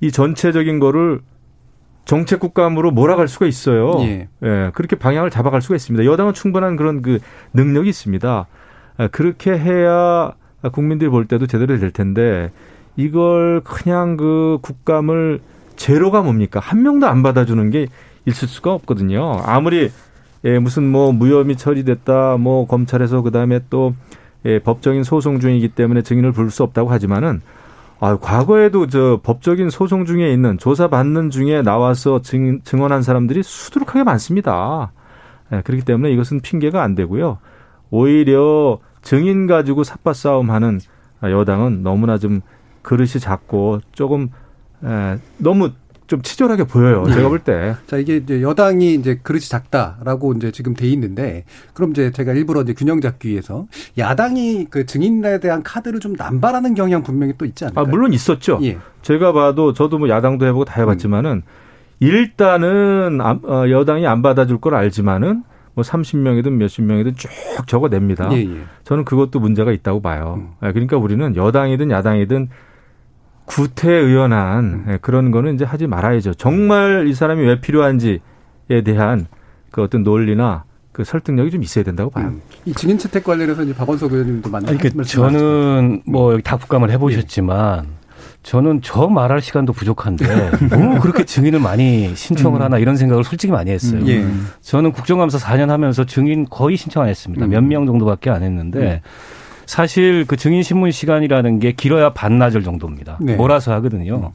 [0.00, 1.22] 이 전체적인 거를
[2.04, 3.96] 정책 국감으로 몰아갈 수가 있어요.
[4.02, 4.28] 예.
[4.44, 4.70] 예.
[4.74, 6.04] 그렇게 방향을 잡아갈 수가 있습니다.
[6.04, 7.18] 여당은 충분한 그런 그
[7.52, 8.46] 능력이 있습니다.
[9.00, 10.34] 예, 그렇게 해야
[10.70, 12.50] 국민들이 볼 때도 제대로 될 텐데
[12.96, 15.40] 이걸 그냥 그 국감을
[15.76, 16.60] 제로가 뭡니까?
[16.60, 17.86] 한 명도 안 받아주는 게
[18.26, 19.40] 있을 수가 없거든요.
[19.44, 19.90] 아무리
[20.44, 23.94] 예, 무슨 뭐 무혐의 처리됐다, 뭐 검찰에서 그 다음에 또
[24.44, 27.40] 예, 법적인 소송 중이기 때문에 증인을 부를 수 없다고 하지만은
[27.98, 34.04] 아, 과거에도 저 법적인 소송 중에 있는 조사 받는 중에 나와서 증, 증언한 사람들이 수두룩하게
[34.04, 34.92] 많습니다.
[35.52, 37.38] 예, 그렇기 때문에 이것은 핑계가 안 되고요.
[37.90, 40.80] 오히려 증인 가지고 삿바 싸움하는
[41.22, 42.40] 여당은 너무나 좀
[42.82, 44.30] 그릇이 작고 조금
[44.84, 45.70] 에, 너무
[46.06, 47.04] 좀 치졸하게 보여요.
[47.04, 47.14] 네.
[47.14, 47.74] 제가 볼 때.
[47.86, 52.60] 자, 이게 이제 여당이 이제 그릇이 작다라고 이제 지금 돼 있는데 그럼 이제 제가 일부러
[52.60, 57.64] 이제 균형 잡기 위해서 야당이 그 증인에 대한 카드를 좀 남발하는 경향 분명히 또 있지
[57.64, 57.86] 않을까요?
[57.86, 58.58] 아, 물론 있었죠.
[58.62, 58.76] 예.
[59.00, 61.42] 제가 봐도 저도 뭐 야당도 해보고 다 해봤지만은 음.
[62.00, 65.42] 일단은 어, 여당이 안 받아줄 걸 알지만은
[65.74, 67.30] 뭐 30명이든 몇십 명이든 쭉
[67.66, 68.30] 적어냅니다.
[68.32, 68.60] 예, 예.
[68.84, 70.34] 저는 그것도 문제가 있다고 봐요.
[70.38, 70.66] 음.
[70.66, 72.48] 예, 그러니까 우리는 여당이든 야당이든
[73.46, 74.84] 구태의연한 음.
[74.88, 76.34] 예, 그런 거는 이제 하지 말아야죠.
[76.34, 78.20] 정말 이 사람이 왜 필요한지에
[78.84, 79.26] 대한
[79.70, 82.28] 그 어떤 논리나 그 설득력이 좀 있어야 된다고 봐요.
[82.28, 82.40] 음.
[82.64, 87.86] 이 증인 채택 관련해서 이제 박원석 의원님도 많이 그러니까 저는 뭐 여기 다 국감을 해보셨지만
[88.44, 90.26] 저는 저 말할 시간도 부족한데
[90.76, 94.00] 뭐 그렇게 증인을 많이 신청을 하나 이런 생각을 솔직히 많이 했어요.
[94.00, 94.06] 음.
[94.06, 94.24] 예.
[94.60, 97.46] 저는 국정감사 4년 하면서 증인 거의 신청 안 했습니다.
[97.46, 97.50] 음.
[97.50, 99.08] 몇명 정도밖에 안 했는데 음.
[99.66, 103.16] 사실 그 증인 신문 시간이라는 게 길어야 반나절 정도입니다.
[103.20, 103.34] 네.
[103.34, 104.32] 몰아서 하거든요.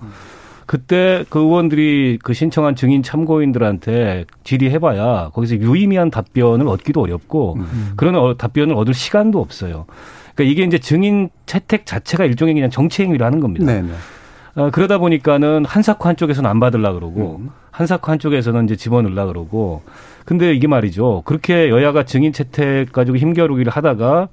[0.65, 7.93] 그때 그 의원들이 그 신청한 증인 참고인들한테 질의해봐야 거기서 유의미한 답변을 얻기도 어렵고 음.
[7.95, 9.85] 그런 어, 답변을 얻을 시간도 없어요.
[10.35, 13.65] 그러니까 이게 이제 증인 채택 자체가 일종의 그냥 정치 행위를 하는 겁니다.
[13.65, 13.89] 네네.
[14.55, 17.49] 어, 그러다 보니까는 한사코 한쪽에서는 안 받으려 그러고 음.
[17.71, 19.83] 한사코 한쪽에서는 이제 집어넣으려 그러고
[20.25, 21.23] 근데 이게 말이죠.
[21.25, 24.27] 그렇게 여야가 증인 채택 가지고 힘겨루기를 하다가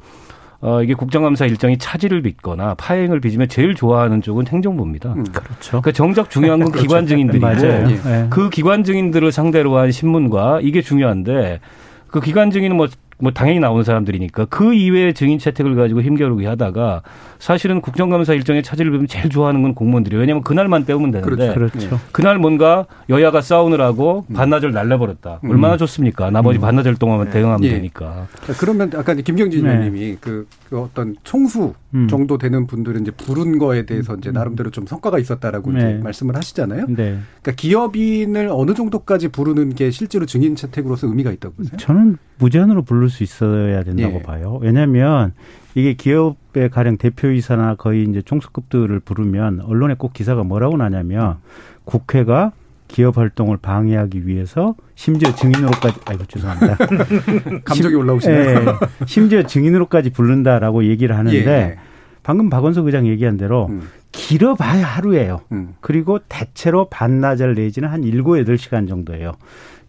[0.60, 5.12] 어, 이게 국정감사 일정이 차질을 빚거나 파행을 빚으면 제일 좋아하는 쪽은 행정부입니다.
[5.12, 5.70] 음, 그렇죠.
[5.70, 6.88] 그러니까 정작 중요한 건 그렇죠.
[6.88, 8.26] 기관 증인들이고 예.
[8.30, 11.60] 그 기관 증인들을 상대로 한 신문과 이게 중요한데
[12.08, 17.02] 그 기관 증인은 뭐 뭐 당연히 나오는 사람들이니까 그 이외의 증인 채택을 가지고 힘겨루기 하다가
[17.38, 20.20] 사실은 국정감사 일정에 차질을 빚으면 제일 좋아하는 건 공무원들이에요.
[20.20, 21.54] 왜냐하면 그날만 때우면 되는데 그렇죠.
[21.54, 22.00] 그렇죠.
[22.12, 24.34] 그날 뭔가 여야가 싸우느라고 라 음.
[24.34, 25.40] 반나절 날려버렸다.
[25.44, 25.50] 음.
[25.50, 26.30] 얼마나 좋습니까?
[26.30, 26.60] 나머지 음.
[26.60, 27.32] 반나절 동안만 네.
[27.32, 27.70] 대응하면 예.
[27.70, 28.26] 되니까.
[28.58, 29.70] 그러면 아까 김경진 네.
[29.70, 32.08] 의원님이 그, 그, 어떤 총수 음.
[32.08, 34.34] 정도 되는 분들은 이제 부른 거에 대해서 이제 음.
[34.34, 35.78] 나름대로 좀 성과가 있었다라고 네.
[35.78, 36.86] 이제 말씀을 하시잖아요.
[36.88, 37.18] 네.
[37.42, 41.76] 그러니까 기업인을 어느 정도까지 부르는 게 실제로 증인 채택으로서 의미가 있다고 보세요?
[41.78, 44.22] 저는 무제한으로 부를 수 있어야 된다고 예.
[44.22, 44.58] 봐요.
[44.60, 45.32] 왜냐하면
[45.74, 51.36] 이게 기업의 가령 대표이사나 거의 이제 총수급들을 부르면 언론에 꼭 기사가 뭐라고 나냐면
[51.84, 52.52] 국회가
[52.88, 56.76] 기업 활동을 방해하기 위해서 심지어 증인으로까지 아이고 죄송합니다.
[57.64, 58.60] 감정이 올라오시네요.
[58.60, 58.64] 예,
[59.06, 61.78] 심지어 증인으로까지 부른다라고 얘기를 하는데 예, 예.
[62.22, 63.88] 방금 박원석 의장 얘기한 대로 음.
[64.12, 65.40] 길어봐야 하루예요.
[65.52, 65.74] 음.
[65.80, 69.32] 그리고 대체로 반나절 내지는 한 일곱 여덟 시간 정도예요.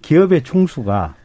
[0.01, 1.15] 기업의 총수가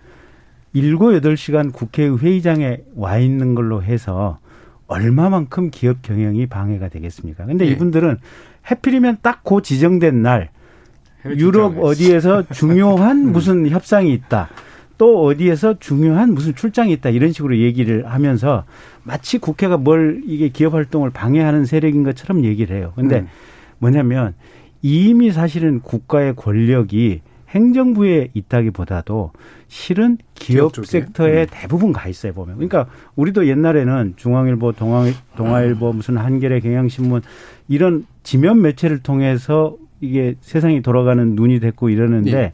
[0.72, 4.38] 일곱 여덟 시간 국회 회의장에 와 있는 걸로 해서
[4.87, 7.46] 얼마만큼 기업 경영이 방해가 되겠습니까?
[7.46, 7.70] 근데 네.
[7.72, 8.18] 이분들은
[8.70, 10.50] 해필이면 딱그 지정된 날
[11.24, 13.32] 유럽 어디에서 중요한 음.
[13.32, 14.48] 무슨 협상이 있다.
[14.98, 18.64] 또 어디에서 중요한 무슨 출장이 있다 이런 식으로 얘기를 하면서
[19.02, 22.92] 마치 국회가 뭘 이게 기업 활동을 방해하는 세력인 것처럼 얘기를 해요.
[22.94, 23.28] 근데 음.
[23.78, 24.35] 뭐냐면
[24.80, 27.20] 이미 사실은 국가의 권력이
[27.53, 29.33] 행정부에 있다기보다도
[29.69, 31.47] 실은 기업, 기업 섹터에 음.
[31.51, 32.57] 대부분 가 있어요 보면.
[32.57, 32.87] 그러니까
[33.17, 35.05] 우리도 옛날에는 중앙일보, 동아,
[35.37, 37.23] 동아일보, 무슨 한겨레, 경향신문
[37.69, 42.53] 이런 지면 매체를 통해서 이게 세상이 돌아가는 눈이 됐고 이러는데 네.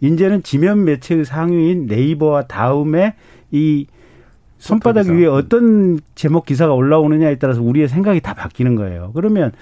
[0.00, 3.14] 이제는 지면 매체의 상위인 네이버와 다음에
[3.50, 3.86] 이
[4.58, 9.12] 손바닥 위에 어떤 제목 기사가 올라오느냐에 따라서 우리의 생각이 다 바뀌는 거예요.
[9.14, 9.52] 그러면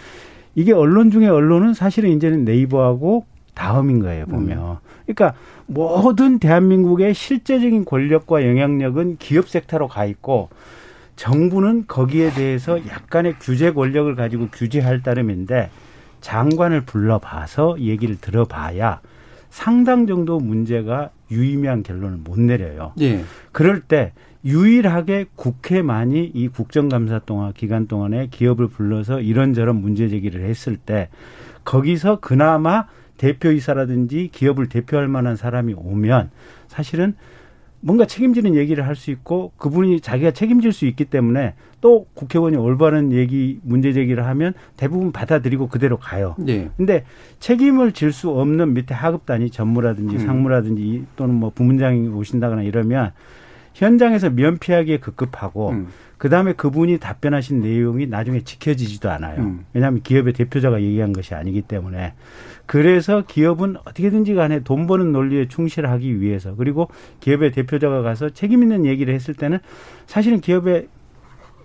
[0.55, 4.59] 이게 언론 중에 언론은 사실은 이제는 네이버하고 다음인 거예요, 보면.
[4.59, 4.77] 음.
[5.07, 5.35] 그러니까
[5.67, 10.49] 모든 대한민국의 실제적인 권력과 영향력은 기업 섹터로 가 있고
[11.17, 15.71] 정부는 거기에 대해서 약간의 규제 권력을 가지고 규제할 따름인데
[16.21, 19.01] 장관을 불러봐서 얘기를 들어봐야
[19.51, 22.93] 상당 정도 문제가 유의미한 결론을 못 내려요.
[23.01, 23.23] 예.
[23.53, 24.13] 그럴 때
[24.45, 31.09] 유일하게 국회만이 이 국정감사 동안 기간 동안에 기업을 불러서 이런저런 문제 제기를 했을 때
[31.65, 32.87] 거기서 그나마
[33.17, 36.31] 대표이사라든지 기업을 대표할 만한 사람이 오면
[36.69, 37.15] 사실은
[37.81, 43.13] 뭔가 책임지는 얘기를 할 수 있고 그분이 자기가 책임질 수 있기 때문에 또 국회의원이 올바른
[43.13, 46.35] 얘기 문제 제기를 하면 대부분 받아들이고 그대로 가요.
[46.39, 46.71] 네.
[46.79, 47.05] 근데
[47.41, 50.27] 책임을 질 수 없는 밑에 하급 단위 전무라든지 음.
[50.27, 53.13] 상무라든지 또는 뭐 부문장이 오신다거나 이러면
[53.75, 55.89] 현장에서 면피하기에 급급하고 음.
[56.17, 59.41] 그다음에 그분이 답변하신 내용이 나중에 지켜지지도 않아요.
[59.43, 59.67] 음.
[59.75, 62.15] 왜냐하면 기업의 대표자가 얘기한 것이 아니기 때문에
[62.67, 66.89] 그래서 기업은 어떻게든지 간에 돈 버는 논리에 충실하기 위해서 그리고
[67.21, 69.59] 기업의 대표자가 가서 책임 있는 얘기를 했을 때는
[70.07, 70.89] 사실은 기업의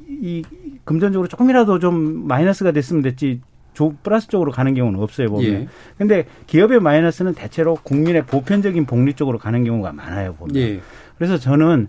[0.08, 0.44] 이
[0.84, 3.42] 금전적으로 조금이라도 좀 마이너스가 됐으면 됐지
[3.74, 5.46] 조, 플러스 쪽으로 가는 경우는 없어요 보면.
[5.46, 5.68] 예.
[5.98, 10.56] 근데 기업의 마이너스는 대체로 국민의 보편적인 복리 쪽으로 가는 경우가 많아요 보면.
[10.58, 10.82] 예.
[11.18, 11.88] 그래서 저는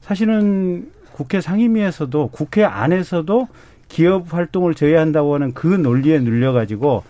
[0.00, 3.48] 사실은 국회 상임위에서도 국회 안에서도
[3.88, 7.02] 기업 활동을 제외한다고 하는 그 논리에 눌려 가지고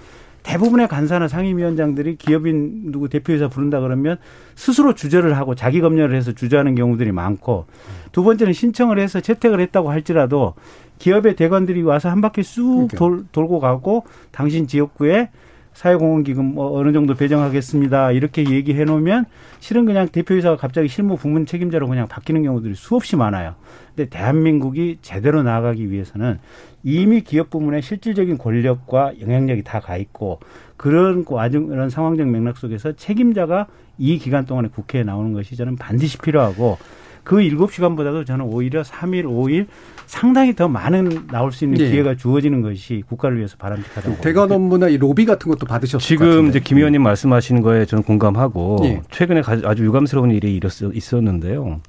[0.44, 4.18] 대부분의 간사나 상임위원장들이 기업인 누구 대표이사 부른다 그러면
[4.54, 7.66] 스스로 주저를 하고 자기 검열을 해서 주저하는 경우들이 많고
[8.12, 10.54] 두 번째는 신청을 해서 채택을 했다고 할지라도
[10.98, 15.30] 기업의 대관들이 와서 한 바퀴 쑥 돌, 돌고 가고 당신 지역구에
[15.72, 18.12] 사회공헌기금 뭐 어느 정도 배정하겠습니다.
[18.12, 19.24] 이렇게 얘기해 놓으면
[19.58, 23.56] 실은 그냥 대표이사가 갑자기 실무 부문 책임자로 그냥 바뀌는 경우들이 수없이 많아요.
[23.94, 26.38] 근데 대한민국이 제대로 나아가기 위해서는
[26.84, 30.38] 이미 기업 부문에 실질적인 권력과 영향력이 다 가 있고
[30.76, 33.66] 그런 과정 그런 상황적 맥락 속에서 책임자가
[33.98, 36.78] 이 기간 동안에 국회에 나오는 것이 저는 반드시 필요하고
[37.22, 39.66] 그 일곱 시간보다도 저는 오히려 삼일오일
[40.06, 41.90] 상당히 더 많은 나올 수 있는 예.
[41.90, 44.20] 기회가 주어지는 것이 국가를 위해서 바람직하다고.
[44.20, 48.80] 대관 업무나 이 로비 같은 것도 받으셨을 지금 이제 김 의원님 말씀하시는 거에 저는 공감하고
[48.84, 49.00] 예.
[49.10, 50.60] 최근에 아주 유감스러운 일이
[50.92, 51.80] 있었는데요.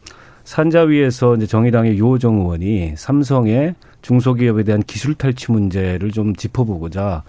[0.46, 3.76] 산자위에서 이제 정의당의 유호정 의원이 삼성의
[4.06, 7.24] 중소기업에 대한 기술 탈취 문제를 좀 짚어보고자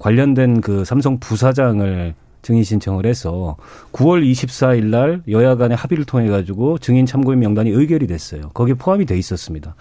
[0.00, 3.56] 관련된 그 삼성 부사장을 증인 신청을 해서
[3.92, 8.50] 9월 24일 날 여야 간의 합의를 통해 가지고 증인 참고인 명단이 의결이 됐어요.
[8.54, 9.76] 거기에 포함이 돼 있었습니다.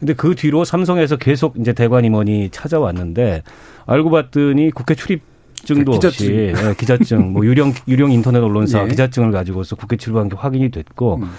[0.00, 3.44] 근데 그 뒤로 삼성에서 계속 이제 대관 임원이 찾아왔는데
[3.86, 5.22] 알고 봤더니 국회 출입
[5.54, 8.88] 증도 네, 없이 네, 기자증 뭐 유령 유령 인터넷 언론사 네.
[8.88, 11.30] 기자증을 가지고서 국회 출입한 게 확인이 됐고 음.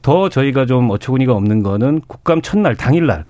[0.00, 3.24] 더 저희가 좀 어처구니가 없는 거는 국감 첫날 당일날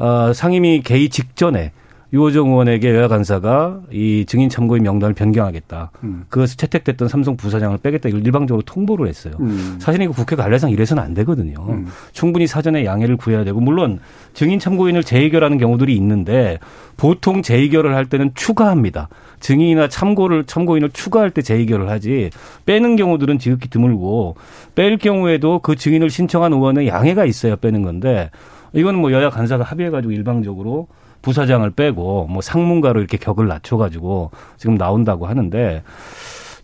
[0.00, 1.72] 어, 상임위 개의 직전에
[2.12, 5.92] 유호정 의원에게 여야 간사가 이 증인 참고인 명단을 변경하겠다.
[6.02, 6.24] 음.
[6.28, 8.08] 그것을 채택됐던 삼성 부사장을 빼겠다.
[8.08, 9.34] 이걸 일방적으로 통보를 했어요.
[9.38, 9.76] 음.
[9.78, 11.64] 사실 이거 국회 관례상 이래서는 안 되거든요.
[11.68, 11.86] 음.
[12.12, 14.00] 충분히 사전에 양해를 구해야 되고 물론
[14.34, 16.58] 증인 참고인을 재의결하는 경우들이 있는데
[16.96, 19.08] 보통 재의결을 할 때는 추가합니다.
[19.38, 22.30] 증인이나 참고를 참고인을 추가할 때 재의결을 하지
[22.66, 24.34] 빼는 경우들은 지극히 드물고
[24.74, 28.30] 뺄 경우에도 그 증인을 신청한 의원의 양해가 있어야 빼는 건데
[28.72, 30.88] 이거는 뭐 여야 간사가 합의해가지고 일방적으로
[31.22, 35.82] 부사장을 빼고 뭐 상문가로 이렇게 격을 낮춰가지고 지금 나온다고 하는데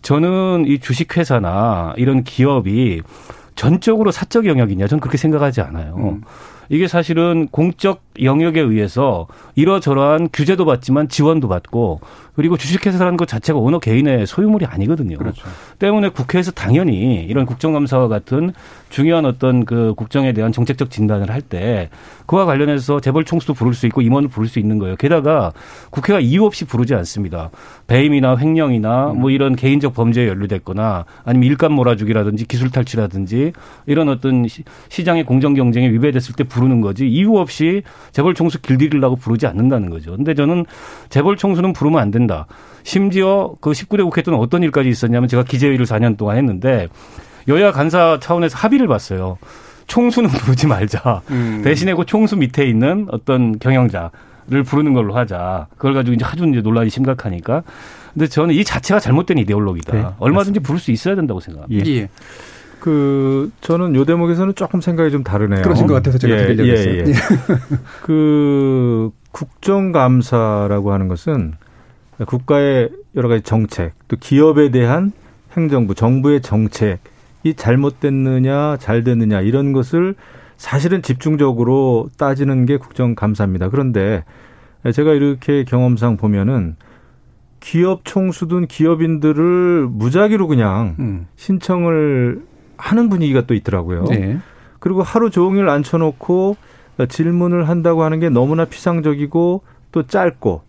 [0.01, 3.01] 저는 이 주식회사나 이런 기업이
[3.55, 5.95] 전적으로 사적 영역이냐 저는 그렇게 생각하지 않아요.
[5.97, 6.21] 음.
[6.69, 12.01] 이게 사실은 공적 영역에 의해서 이러저러한 규제도 받지만 지원도 받고
[12.37, 15.17] 그리고 주식회사라는 것 자체가 어느 개인의 소유물이 아니거든요.
[15.17, 15.47] 그렇죠.
[15.79, 18.53] 때문에 국회에서 당연히 이런 국정감사와 같은
[18.89, 21.89] 중요한 어떤 그 국정에 대한 정책적 진단을 할 때
[22.25, 24.97] 그와 관련해서 재벌 총수도 부를 수 있고 임원을 부를 수 있는 거예요.
[24.97, 25.53] 게다가
[25.91, 27.49] 국회가 이유 없이 부르지 않습니다.
[27.87, 33.53] 배임이나 횡령이나 뭐 이런 개인적 범죄에 연루됐거나 아니면 일감 몰아주기라든지 기술 탈취라든지
[33.85, 34.45] 이런 어떤
[34.89, 37.81] 시장의 공정 경쟁에 위배됐을 때 부르는 거지 이유 없이
[38.11, 40.15] 재벌 총수 길들이려고 부르지 않는다는 거죠.
[40.15, 40.65] 근데 저는
[41.09, 42.26] 재벌 총수는 부르면 안 된다.
[42.27, 42.45] 된다.
[42.83, 46.87] 심지어 그 19대 국회 때는 어떤 일까지 있었냐면 제가 기재위를 4년 동안 했는데
[47.47, 49.37] 여야 간사 차원에서 합의를 봤어요.
[49.87, 51.21] 총수는 부르지 말자.
[51.31, 51.61] 음.
[51.63, 54.11] 대신에 그 총수 밑에 있는 어떤 경영자
[54.49, 55.67] 를 부르는 걸로 하자.
[55.75, 57.63] 그걸 가지고 이제 하도 이제 논란이 심각하니까.
[58.13, 59.93] 근데 저는 이 자체가 잘못된 이데올로기다.
[59.93, 61.85] 네, 얼마든지 부를 수 있어야 된다고 생각합니다.
[61.85, 61.95] 예.
[61.95, 62.09] 예.
[62.79, 65.63] 그 저는 요 대목에서는 조금 생각이 좀 다르네요.
[65.63, 66.93] 그러신 것 같아서 제가 예, 드리려고 했어요.
[66.93, 67.13] 예, 예.
[68.03, 71.55] 그 국정감사라고 하는 것은
[72.25, 75.11] 국가의 여러 가지 정책, 또 기업에 대한
[75.51, 80.15] 행정부, 정부의 정책이 잘못됐느냐, 잘 됐느냐 이런 것을
[80.57, 83.69] 사실은 집중적으로 따지는 게 국정감사입니다.
[83.69, 84.23] 그런데
[84.93, 86.75] 제가 이렇게 경험상 보면은
[87.59, 91.27] 기업 총수든 기업인들을 무작위로 그냥 음.
[91.35, 92.43] 신청을
[92.77, 94.05] 하는 분위기가 또 있더라고요.
[94.05, 94.37] 네.
[94.79, 96.55] 그리고 하루 종일 앉혀놓고
[97.09, 99.61] 질문을 한다고 하는 게 너무나 피상적이고
[99.91, 100.61] 또 짧고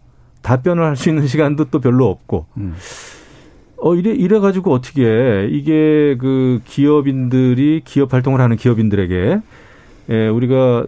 [0.48, 2.46] 답변을 할 수 있는 시간도 또 별로 없고.
[2.56, 2.74] 음.
[3.76, 9.40] 어, 이래, 이래가지고 어떻게, 이게 그 기업인들이 기업 활동을 하는 기업인들에게,
[10.10, 10.86] 예, 우리가,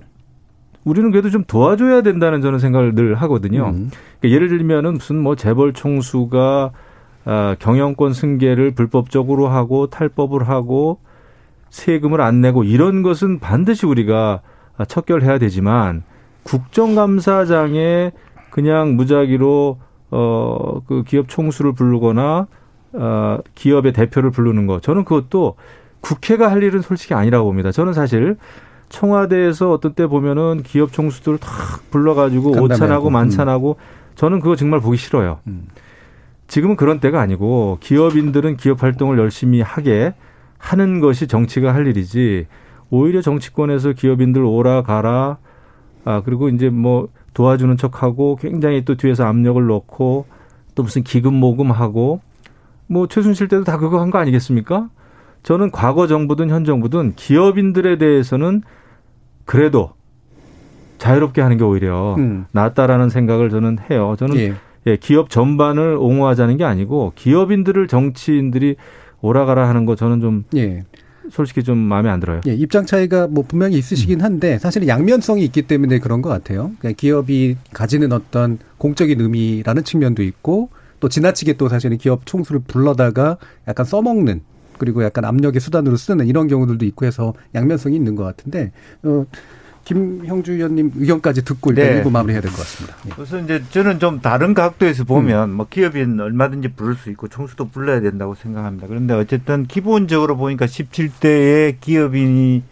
[0.84, 3.66] 우리는 그래도 좀 도와줘야 된다는 저는 생각을 늘 하거든요.
[3.68, 3.90] 음.
[4.18, 6.70] 그러니까 예를 들면은 무슨 뭐 재벌 총수가
[7.26, 10.98] 아, 경영권 승계를 불법적으로 하고 탈법을 하고
[11.68, 14.40] 세금을 안 내고 이런 것은 반드시 우리가
[14.88, 16.02] 척결해야 되지만
[16.44, 18.12] 국정감사장에
[18.50, 19.78] 그냥 무작위로
[20.10, 22.46] 어 그 기업 총수를 부르거나
[22.92, 25.54] 어 기업의 대표를 부르는 거 저는 그것도
[26.00, 27.70] 국회가 할 일은 솔직히 아니라고 봅니다.
[27.70, 28.36] 저는 사실
[28.88, 31.48] 청와대에서 어떤 때 보면은 기업 총수들을 탁
[31.90, 33.12] 불러가지고 오찬하고 음.
[33.12, 33.84] 만찬하고 음.
[34.16, 35.38] 저는 그거 정말 보기 싫어요.
[35.46, 35.68] 음.
[36.48, 40.14] 지금은 그런 때가 아니고 기업인들은 기업 활동을 열심히 하게
[40.58, 42.48] 하는 것이 정치가 할 일이지
[42.90, 45.38] 오히려 정치권에서 기업인들 오라 가라
[46.04, 50.26] 아 그리고 이제 뭐 도와주는 척하고 굉장히 또 뒤에서 압력을 넣고
[50.74, 52.20] 또 무슨 기금 모금하고
[52.86, 54.88] 뭐 최순실 때도 다 그거 한 거 아니겠습니까?
[55.42, 58.62] 저는 과거 정부든 현 정부든 기업인들에 대해서는
[59.44, 59.92] 그래도
[60.98, 62.44] 자유롭게 하는 게 오히려 음.
[62.52, 64.16] 낫다라는 생각을 저는 해요.
[64.18, 64.54] 저는 예.
[64.86, 68.76] 예, 기업 전반을 옹호하자는 게 아니고 기업인들을 정치인들이
[69.22, 70.84] 오라가라 하는 거 저는 좀 예.
[71.30, 72.40] 솔직히 좀 마음에 안 들어요.
[72.46, 76.72] 예, 입장 차이가 뭐 분명히 있으시긴 한데 사실은 양면성이 있기 때문에 그런 것 같아요.
[76.80, 83.38] 그냥 기업이 가지는 어떤 공적인 의미라는 측면도 있고 또 지나치게 또 사실은 기업 총수를 불러다가
[83.68, 84.42] 약간 써먹는
[84.78, 89.26] 그리고 약간 압력의 수단으로 쓰는 이런 경우들도 있고 해서 양면성이 있는 것 같은데 어,
[89.84, 91.96] 김형주 의원님 의견까지 듣고 일단 네.
[91.96, 92.96] 일부 마무리해야 될 것 같습니다.
[93.06, 93.10] 예.
[93.14, 95.54] 그래서 이제 저는 좀 다른 각도에서 보면 음.
[95.56, 98.86] 뭐 기업인 얼마든지 부를 수 있고 총수도 불러야 된다고 생각합니다.
[98.86, 102.62] 그런데 어쨌든 기본적으로 보니까 17대의 기업인이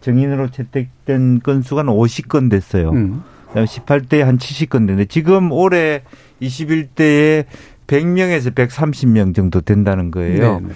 [0.00, 2.90] 정인으로 채택된 건수가 한 50건 됐어요.
[2.90, 3.22] 음.
[3.54, 6.02] 18대 한 70건 됐는데 지금 올해
[6.42, 7.44] 21대에
[7.86, 10.60] 100명에서 130명 정도 된다는 거예요.
[10.60, 10.68] 네네.
[10.68, 10.74] 네.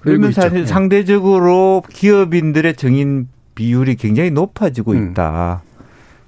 [0.00, 0.66] 그러면 사실 네.
[0.66, 5.10] 상대적으로 기업인들의 정인 비율이 굉장히 높아지고 음.
[5.10, 5.62] 있다.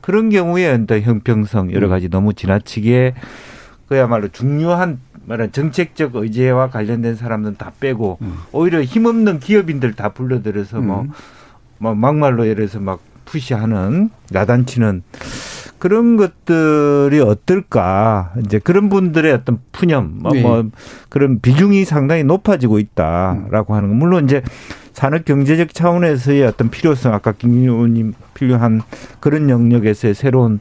[0.00, 1.90] 그런 경우에 어떤 형평성 여러 음.
[1.90, 3.14] 가지 너무 지나치게
[3.88, 8.38] 그야말로 중요한 말한 정책적 의제와 관련된 사람들은 다 빼고 음.
[8.52, 11.10] 오히려 힘없는 기업인들 다 불러들여서 뭐, 음.
[11.78, 15.02] 뭐 막말로 예를 들어서 막 푸시하는 야단치는
[15.78, 20.40] 그런 것들이 어떨까 이제 그런 분들의 어떤 푸념 뭐, 네.
[20.40, 20.64] 뭐
[21.08, 24.42] 그런 비중이 상당히 높아지고 있다라고 하는 거 물론 이제
[24.96, 28.80] 산업 경제적 차원에서의 어떤 필요성 아까 김 의원님 필요한
[29.20, 30.58] 그런 영역에서의 새로운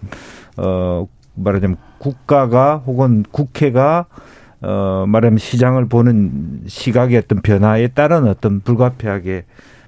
[0.58, 4.08] 어 말하자면 국가가 혹은 국회가
[4.60, 9.46] 어 말하면 시장을 보는 시각의 어떤 변화에 따른 어떤 불가피하게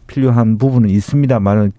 [0.08, 1.74] 필요한 부분은 있습니다만은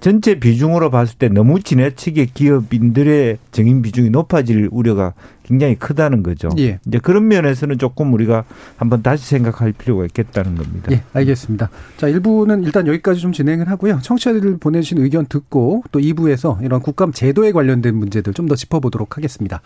[0.00, 6.50] 전체 비중으로 봤을 때 너무 지나치게 기업인들의 정인 비중이 높아질 우려가 굉장히 크다는 거죠.
[6.58, 6.78] 예.
[6.86, 8.44] 이제 그런 면에서는 조금 우리가
[8.76, 10.92] 한번 다시 생각할 필요가 있겠다는 겁니다.
[10.92, 11.70] 예, 알겠습니다.
[11.96, 13.98] 자, 1부는 일단 여기까지 좀 진행을 하고요.
[14.02, 19.60] 청취자들 보내주신 의견 듣고 또 2부에서 이런 국감 제도에 관련된 문제들 좀 더 짚어보도록 하겠습니다.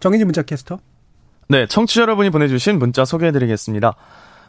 [0.00, 0.78] 정인지 문자 캐스터.
[1.48, 3.94] 네, 청취자 여러분이 보내주신 문자 소개해드리겠습니다.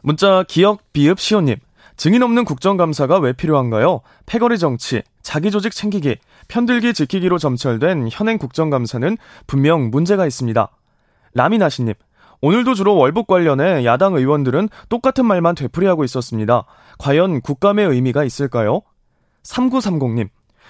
[0.02, 1.56] 문자 기억 비읍 시호님.
[2.00, 4.00] 증인 없는 국정감사가 왜 필요한가요?
[4.26, 6.16] 패거리 정치, 자기 조직 챙기기,
[6.47, 10.70] 편들기 지키기로 점철된 현행 국정감사는 분명 문제가 있습니다.
[11.34, 11.93] 라미나시님,
[12.39, 16.64] 오늘도 주로 월북 관련해 야당 의원들은 똑같은 말만 되풀이하고 있었습니다.
[17.00, 18.80] 과연 국감의 의미가 있을까요?
[19.43, 20.30] 3930님,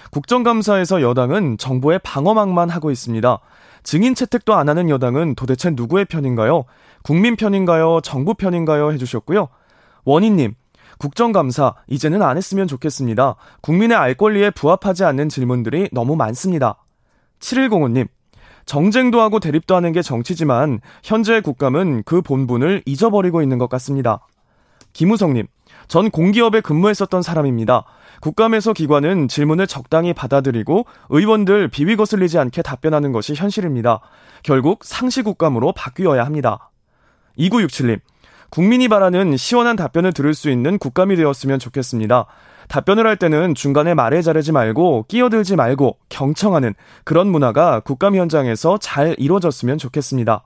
[0.09, 3.37] 국정감사에서 여당은 정부의 방어막만 하고 있습니다.
[3.83, 6.65] 증인 채택도 안 하는 여당은 도대체 누구의 편인가요?
[7.03, 7.99] 국민 편인가요?
[8.01, 8.91] 정부 편인가요?
[8.93, 9.49] 해주셨고요.
[10.05, 10.55] 원희님,
[10.99, 13.35] 국정감사 이제는 안 했으면 좋겠습니다.
[13.61, 16.75] 국민의 알 권리에 부합하지 않는 질문들이 너무 많습니다.
[17.39, 18.07] 7105님,
[18.65, 24.27] 정쟁도 하고 대립도 하는 게 정치지만 현재의 국감은 그 본분을 잊어버리고 있는 것 같습니다.
[24.93, 25.47] 김우성님,
[25.87, 27.85] 전 공기업에 근무했었던 사람입니다.
[28.21, 34.01] 국감에서 기관은 질문을 적당히 받아들이고 의원들 비위 거슬리지 않게 답변하는 것이 현실입니다.
[34.43, 36.69] 결국 상시 국감으로 바뀌어야 합니다.
[37.37, 38.01] 2967님,
[38.49, 42.25] 국민이 바라는 시원한 답변을 들을 수 있는 국감이 되었으면 좋겠습니다.
[42.67, 49.15] 답변을 할 때는 중간에 말에 자르지 말고 끼어들지 말고 경청하는 그런 문화가 국감 현장에서 잘
[49.17, 50.43] 이루어졌으면 좋겠습니다.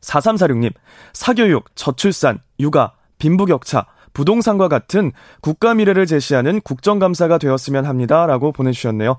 [0.00, 0.72] 4346님,
[1.12, 5.12] 사교육, 저출산, 육아, 빈부격차, 부동산과 같은
[5.42, 8.24] 국가 미래를 제시하는 국정감사가 되었으면 합니다.
[8.26, 9.18] 라고 보내주셨네요.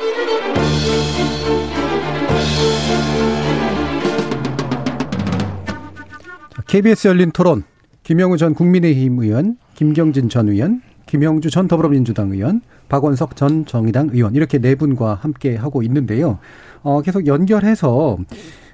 [6.71, 7.65] KBS 열린 토론
[8.03, 14.35] 김영우 전 국민의힘 의원, 김경진 전 의원, 김영주 전 더불어민주당 의원, 박원석 전 정의당 의원
[14.35, 16.39] 이렇게 네 분과 함께 하고 있는데요.
[16.81, 18.19] 어, 계속 연결해서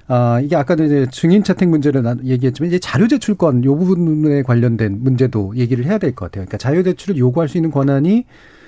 [0.06, 5.52] 아, 이게 아까도 이제 증인 채택 문제를 얘기했지만 이제 자료 제출권 요 부분에 관련된 문제도
[5.56, 6.44] 얘기를 해야 될 것 같아요.
[6.44, 8.26] 그러니까 자료 제출을 요구할 수 있는 권한이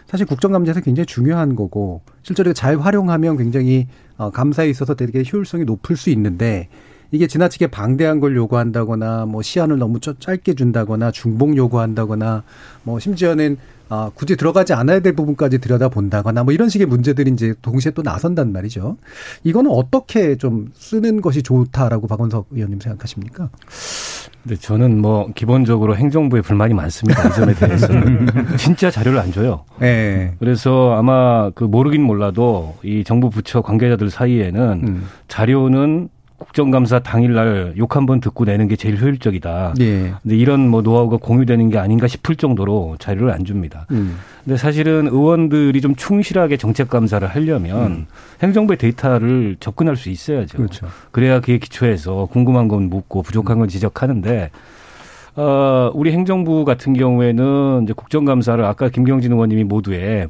[0.09, 5.97] 사실 국정감사에서 굉장히 중요한 거고 실제로 잘 활용하면 굉장히 어, 감사에 있어서 되게 효율성이 높을
[5.97, 6.69] 수 있는데
[7.11, 12.43] 이게 지나치게 방대한 걸 요구한다거나 뭐 시한을 너무 짧게 준다거나 중복 요구한다거나
[12.83, 13.57] 뭐 심지어는
[13.93, 18.53] 아, 굳이 들어가지 않아야 될 부분까지 들여다본다거나 뭐 이런 식의 문제들이 이제 동시에 또 나선단
[18.53, 18.97] 말이죠.
[19.43, 23.51] 이거는 어떻게 좀 쓰는 것이 좋다라고 박원석 의원님 생각하십니까?
[24.45, 27.29] 네, 저는 뭐 기본적으로 행정부에 불만이 많습니다.
[27.29, 29.65] 이 점에 대해서는 진짜 자료를 안 줘요.
[29.81, 30.35] 네.
[30.39, 35.07] 그래서 아마 그 모르긴 몰라도 이 정부 부처 관계자들 사이에는 음.
[35.27, 36.09] 자료는
[36.41, 39.75] 국정감사 당일날 욕 한 번 듣고 내는 게 제일 효율적이다.
[39.81, 40.15] 예.
[40.23, 43.87] 근데 이런 뭐 노하우가 공유되는 게 아닌가 싶을 정도로 자료를 안 줍니다.
[43.91, 44.17] 음.
[44.43, 48.07] 근데 사실은 의원들이 좀 충실하게 정책 감사를 하려면 음.
[48.43, 50.57] 행정부의 데이터를 접근할 수 있어야죠.
[50.57, 50.87] 그렇죠.
[51.13, 54.51] 그래야 그에 기초해서 궁금한 건 묻고 부족한 건 지적하는데
[55.37, 60.27] 어, 우리 행정부 같은 경우에는 이제 국정감사를 아까 김경진 의원님이 모두에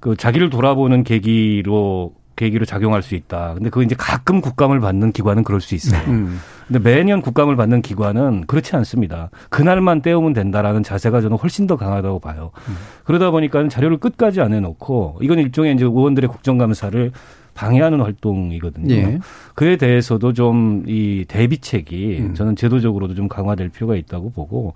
[0.00, 2.12] 그 자기를 돌아보는 계기로
[2.42, 3.54] 계기로 작용할 수 있다.
[3.54, 6.02] 근데 그 이제 가끔 국감을 받는 기관은 그럴 수 있어요.
[6.08, 6.40] 음.
[6.66, 9.30] 근데 매년 국감을 받는 기관은 그렇지 않습니다.
[9.50, 12.50] 그날만 떼우면 된다라는 자세가 저는 훨씬 더 강하다고 봐요.
[12.68, 12.76] 음.
[13.04, 17.12] 그러다 보니까 자료를 끝까지 안 해놓고 이건 일종의 이제 의원들의 국정감사를
[17.54, 18.94] 방해하는 활동이거든요.
[18.94, 19.18] 예.
[19.54, 22.34] 그에 대해서도 좀 이 대비책이 음.
[22.34, 24.74] 저는 제도적으로도 좀 강화될 필요가 있다고 보고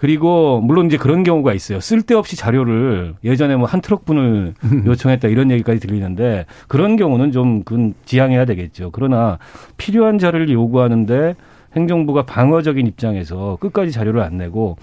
[0.00, 1.78] 그리고 물론 이제 그런 경우가 있어요.
[1.78, 4.82] 쓸데없이 자료를 예전에 뭐 한 트럭분을 음.
[4.86, 8.90] 요청했다 이런 얘기까지 들리는데 그런 경우는 좀 그건 지양해야 되겠죠.
[8.92, 9.38] 그러나
[9.76, 11.36] 필요한 자료를 요구하는데
[11.76, 14.76] 행정부가 방어적인 입장에서 끝까지 자료를 안 내고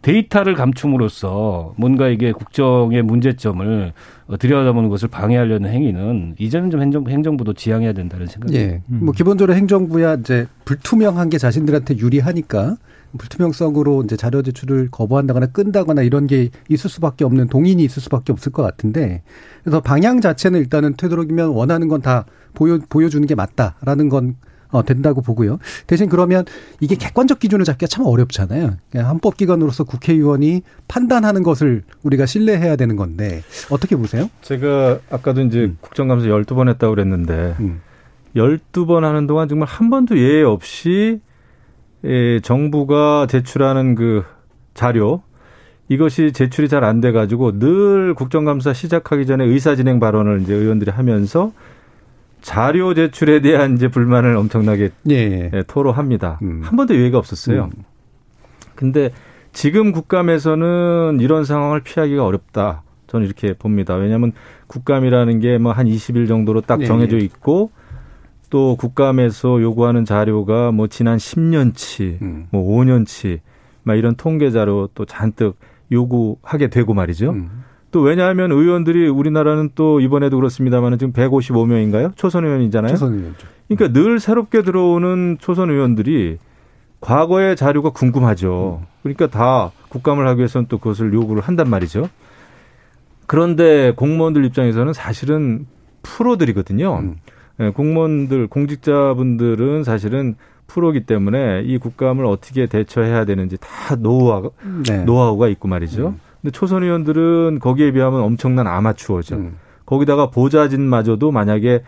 [0.00, 3.92] 데이터를 감춤으로써 뭔가 이게 국정의 문제점을
[4.40, 8.74] 들여다보는 것을 방해하려는 행위는 이제는 좀 행정, 행정부도 지양해야 된다는 생각이 듭니다.
[8.74, 8.82] 예.
[8.86, 12.76] 뭐 기본적으로 행정부야 이제 불투명한 게 자신들한테 유리하니까
[13.16, 18.52] 불투명성으로 이제 자료 제출을 거부한다거나 끈다거나 이런 게 있을 수밖에 없는 동인이 있을 수밖에 없을
[18.52, 19.22] 것 같은데
[19.62, 24.34] 그래서 방향 자체는 일단은 되도록이면 원하는 건 다 보여 보여주는 게 맞다라는 건
[24.70, 25.58] 어, 된다고 보고요.
[25.86, 26.44] 대신 그러면
[26.80, 28.76] 이게 객관적 기준을 잡기가 참 어렵잖아요.
[28.94, 34.30] 헌법기관으로서 국회의원이 판단하는 것을 우리가 신뢰해야 되는 건데 어떻게 보세요?
[34.40, 35.78] 제가 아까도 이제 음.
[35.82, 37.80] 국정감사 12번 했다고 그랬는데 음.
[38.34, 41.20] 12번 하는 동안 정말 한 번도 예외 없이
[42.04, 44.24] 예, 정부가 제출하는 그
[44.74, 45.22] 자료
[45.88, 50.90] 이것이 제출이 잘 안 돼 가지고 늘 국정감사 시작하기 전에 의사 진행 발언을 이제 의원들이
[50.90, 51.52] 하면서
[52.40, 55.50] 자료 제출에 대한 이제 불만을 엄청나게 예.
[55.52, 56.38] 예, 토로합니다.
[56.42, 56.60] 음.
[56.64, 57.70] 한 번도 예외가 없었어요.
[57.76, 57.84] 음.
[58.74, 59.10] 근데
[59.52, 62.82] 지금 국감에서는 이런 상황을 피하기가 어렵다.
[63.06, 63.94] 저는 이렇게 봅니다.
[63.94, 64.32] 왜냐하면
[64.66, 67.20] 국감이라는 게 뭐 한 20일 정도로 딱 예, 정해져 예.
[67.20, 67.70] 있고
[68.52, 72.48] 또 국감에서 요구하는 자료가 뭐 지난 10년치, 음.
[72.50, 73.38] 뭐 5년치,
[73.82, 75.56] 막 이런 통계 자료 또 잔뜩
[75.90, 77.30] 요구하게 되고 말이죠.
[77.30, 77.64] 음.
[77.92, 82.14] 또 왜냐하면 의원들이 우리나라는 또 이번에도 그렇습니다만 지금 155명인가요?
[82.14, 82.92] 초선 의원이잖아요.
[82.92, 83.46] 초선 의원죠.
[83.68, 86.36] 그러니까 늘 새롭게 들어오는 초선 의원들이
[87.00, 88.82] 과거의 자료가 궁금하죠.
[88.82, 88.86] 음.
[89.02, 92.10] 그러니까 다 국감을 하기 위해서는 또 그것을 요구를 한단 말이죠.
[93.26, 95.64] 그런데 공무원들 입장에서는 사실은
[96.02, 97.14] 프로들이거든요.
[97.60, 97.66] 음.
[97.66, 100.36] 예, 공무원들, 공직자분들은 사실은
[100.66, 104.50] 프로기 때문에 이 국감을 어떻게 대처해야 되는지 다 노하우가,
[104.88, 105.04] 네.
[105.04, 106.08] 노하우가 있고 말이죠.
[106.08, 106.20] 음.
[106.40, 109.36] 근데 초선 의원들은 거기에 비하면 엄청난 아마추어죠.
[109.36, 109.56] 음.
[109.84, 111.82] 거기다가 보좌진마저도 만약에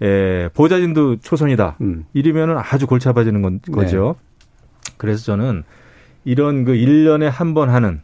[0.00, 1.76] 에, 보좌진도 초선이다.
[1.80, 2.04] 음.
[2.12, 4.14] 이러면은 아주 골치 아파지는 건, 거죠.
[4.18, 4.94] 네.
[4.96, 5.64] 그래서 저는
[6.24, 8.00] 이런 그 1년에 한 번 하는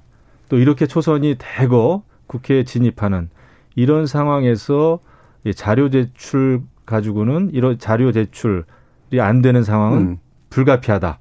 [0.48, 3.28] 또 이렇게 초선이 대거 국회에 진입하는
[3.76, 4.98] 이런 상황에서
[5.54, 10.16] 자료 제출 가지고는 이런 자료 제출이 안 되는 상황은 음.
[10.50, 11.18] 불가피하다.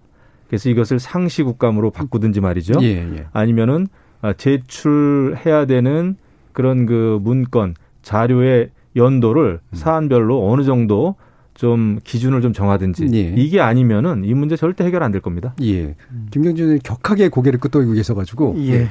[0.47, 2.73] 그래서 이것을 상시 국감으로 바꾸든지 말이죠.
[2.83, 3.25] 예, 예.
[3.33, 3.87] 아니면은
[4.21, 6.15] 아, 제출해야 되는
[6.51, 9.75] 그런 그 문건 자료의 연도를 음.
[9.75, 11.15] 사안별로 어느 정도
[11.55, 13.33] 좀 기준을 좀 정하든지 예.
[13.35, 15.55] 이게 아니면은 이 문제 절대 해결 안 될 겁니다.
[15.61, 15.95] 예.
[16.31, 18.55] 김경준 의 격하게 고개를 끄덕이고 계셔가지고.
[18.59, 18.69] 예.
[18.73, 18.87] 예.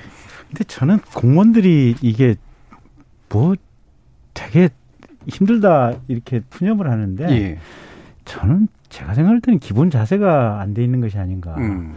[0.48, 2.34] 근데 저는 공무원들이 이게
[3.28, 3.54] 뭐
[4.34, 4.68] 되게
[5.26, 7.58] 힘들다 이렇게 푸념을 하는데 예.
[8.24, 11.54] 저는 제가 생각할 때는 기본 자세가 안 돼 있는 것이 아닌가.
[11.58, 11.94] 음.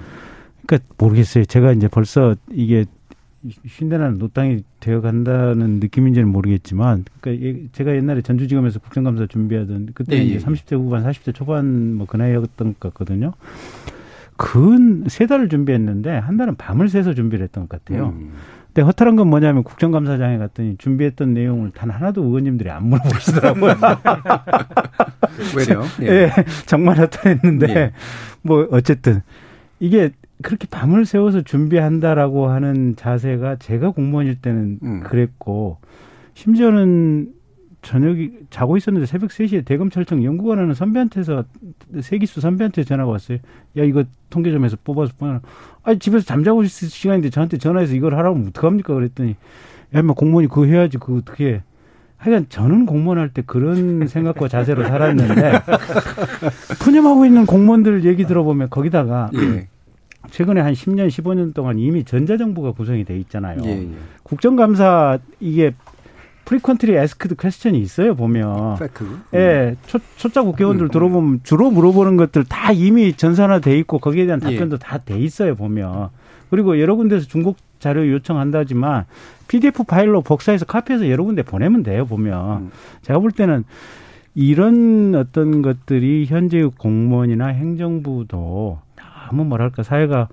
[0.66, 1.46] 그러니까 모르겠어요.
[1.46, 2.86] 제가 이제 벌써 이게
[3.68, 10.40] 쉰대나는 노땅이 되어 간다는 느낌인지는 모르겠지만, 그러니까 제가 옛날에 전주지검에서 국정감사 준비하던 그때 예, 이제
[10.44, 10.76] 30대 예.
[10.76, 13.34] 후반, 40대 초반 뭐 그 나이였던 것 같거든요.
[14.38, 18.08] 근 세 달을 준비했는데 한 달은 밤을 새서 준비를 했던 것 같아요.
[18.18, 18.32] 음.
[18.76, 23.74] 근데 허탈한 건 뭐냐면 국정감사장에 갔더니 준비했던 내용을 단 하나도 의원님들이 안 물어보시더라고요.
[25.56, 25.84] 왜요?
[26.02, 26.08] 예.
[26.08, 26.32] 예.
[26.66, 27.92] 정말 허탈했는데 예.
[28.42, 29.22] 뭐 어쨌든
[29.80, 30.12] 이게
[30.44, 35.00] 그렇게 밤을 새워서 준비한다라고 하는 자세가 제가 공무원일 때는 음.
[35.06, 35.78] 그랬고
[36.34, 37.30] 심지어는
[37.86, 41.44] 저녁이 자고 있었는데 새벽 3시에 대검찰청 연구관 하는 선배한테서
[42.02, 43.38] 세기수 선배한테 전화가 왔어요.
[43.78, 45.40] 야 이거 통계 좀 해서 뽑아서 보내.
[45.84, 49.36] 아 집에서 잠자고 있을 시간인데 저한테 전화해서 이걸 하라고 하면 어떡합니까 그랬더니
[49.94, 51.64] 야 인마 공무원이 그거 해야지 그거 어떻게 해.
[52.18, 55.52] 하여간 저는 공무원 할 때 그런 생각과 자세로 살았는데
[56.82, 59.68] 푸념하고 있는 공무원들 얘기 들어보면 거기다가 예.
[60.32, 63.60] 최근에 한 10년, 15년 동안 이미 전자정부가 구성이 돼 있잖아요.
[63.66, 63.90] 예, 예.
[64.24, 65.76] 국정감사 이게
[66.46, 68.78] frequently asked question이 있어요 보면.
[68.78, 69.20] FAQ.
[69.34, 70.90] 예, 초, 초짜 국회의원들 음.
[70.90, 74.80] 들어보면 주로 물어보는 것들 다 이미 전산화돼 있고 거기에 대한 답변도 예.
[74.80, 76.10] 다돼 있어요 보면.
[76.50, 79.06] 그리고 여러 군데서 중국 자료 요청한다지만
[79.48, 82.58] PDF 파일로 복사해서 카피해서 여러 군데 보내면 돼요 보면.
[82.58, 82.72] 음.
[83.02, 83.64] 제가 볼 때는
[84.36, 88.80] 이런 어떤 것들이 현재 공무원이나 행정부도
[89.30, 90.28] 너무 뭐랄까 사회가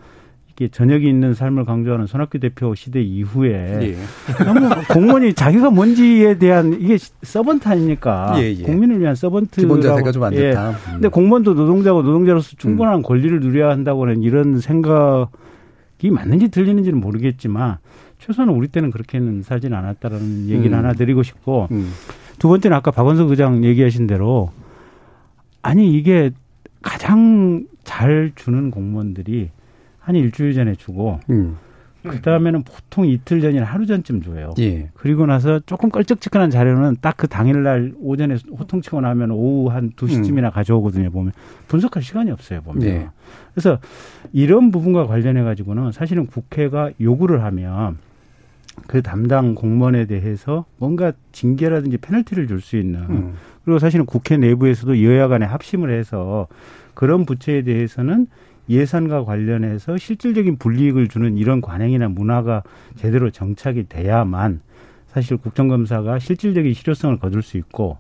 [0.55, 4.45] 이게 저녁이 있는 삶을 강조하는 손학규 대표 시대 이후에 예.
[4.45, 8.35] 너무 공무원이 자기가 뭔지에 대한 이게 서번트 아닙니까?
[8.37, 8.63] 예, 예.
[8.63, 10.51] 국민을 위한 서번트 기본 자세가 좀안 예.
[10.51, 10.71] 좋다.
[10.71, 10.75] 음.
[10.93, 13.03] 근데 공무원도 노동자고 노동자로서 충분한 음.
[13.03, 17.79] 권리를 누려야 한다고는 이런 생각이 맞는지 들리는지는 모르겠지만
[18.19, 20.79] 최소한 우리 때는 그렇게는 살지는 않았다라는 얘기를 음.
[20.79, 21.91] 하나 드리고 싶고 음.
[22.39, 24.51] 두 번째는 아까 박원석 의장 얘기하신 대로
[25.63, 26.31] 아니 이게
[26.83, 29.51] 가장 잘 주는 공무원들이
[30.03, 31.57] 한 일주일 전에 주고 음.
[32.03, 34.55] 그 다음에는 보통 이틀 전이나 하루 전쯤 줘요.
[34.59, 34.91] 예.
[34.95, 40.51] 그리고 나서 조금 껄쩍지근한 자료는 딱 그 당일날 오전에 호통치고 나면 오후 한 두시쯤이나 음.
[40.51, 41.11] 가져오거든요.
[41.13, 41.33] 보면
[41.69, 42.61] 분석할 시간이 없어요.
[42.63, 42.83] 보면.
[42.83, 43.09] 예.
[43.55, 43.79] 그래서
[44.33, 47.99] 이런 부분과 관련해 가지고는 사실은 국회가 요구를 하면
[48.89, 53.35] 그 담당 공무원에 대해서 뭔가 징계라든지 페널티를 줄 수 있는 음.
[53.65, 56.49] 그리고 사실은 국회 내부에서도 여야 간에 합심을 해서
[56.95, 58.27] 그런 부처에 대해서는
[58.73, 62.63] 예산과 관련해서 실질적인 불이익을 주는 이런 관행이나 문화가
[62.97, 64.61] 제대로 정착이 돼야만
[65.07, 67.99] 사실 국정감사가 실질적인 실효성을 거둘 수 있고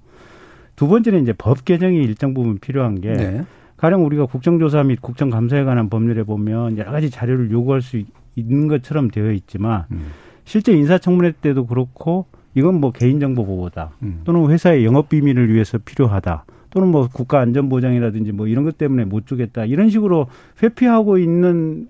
[0.74, 3.44] 두 번째는 이제 법 개정이 일정 부분 필요한 게 네.
[3.76, 8.02] 가령 우리가 국정조사 및 국정감사에 관한 법률에 보면 여러 가지 자료를 요구할 수
[8.34, 10.06] 있는 것처럼 되어 있지만 음.
[10.44, 14.20] 실제 인사청문회 때도 그렇고 이건 뭐 개인정보 보호다 음.
[14.24, 19.04] 또는 회사의 영업 비밀을 위해서 필요하다 또는 뭐 국가 안전 보장이라든지 뭐 이런 것 때문에
[19.04, 20.26] 못 주겠다 이런 식으로
[20.62, 21.86] 회피하고 있는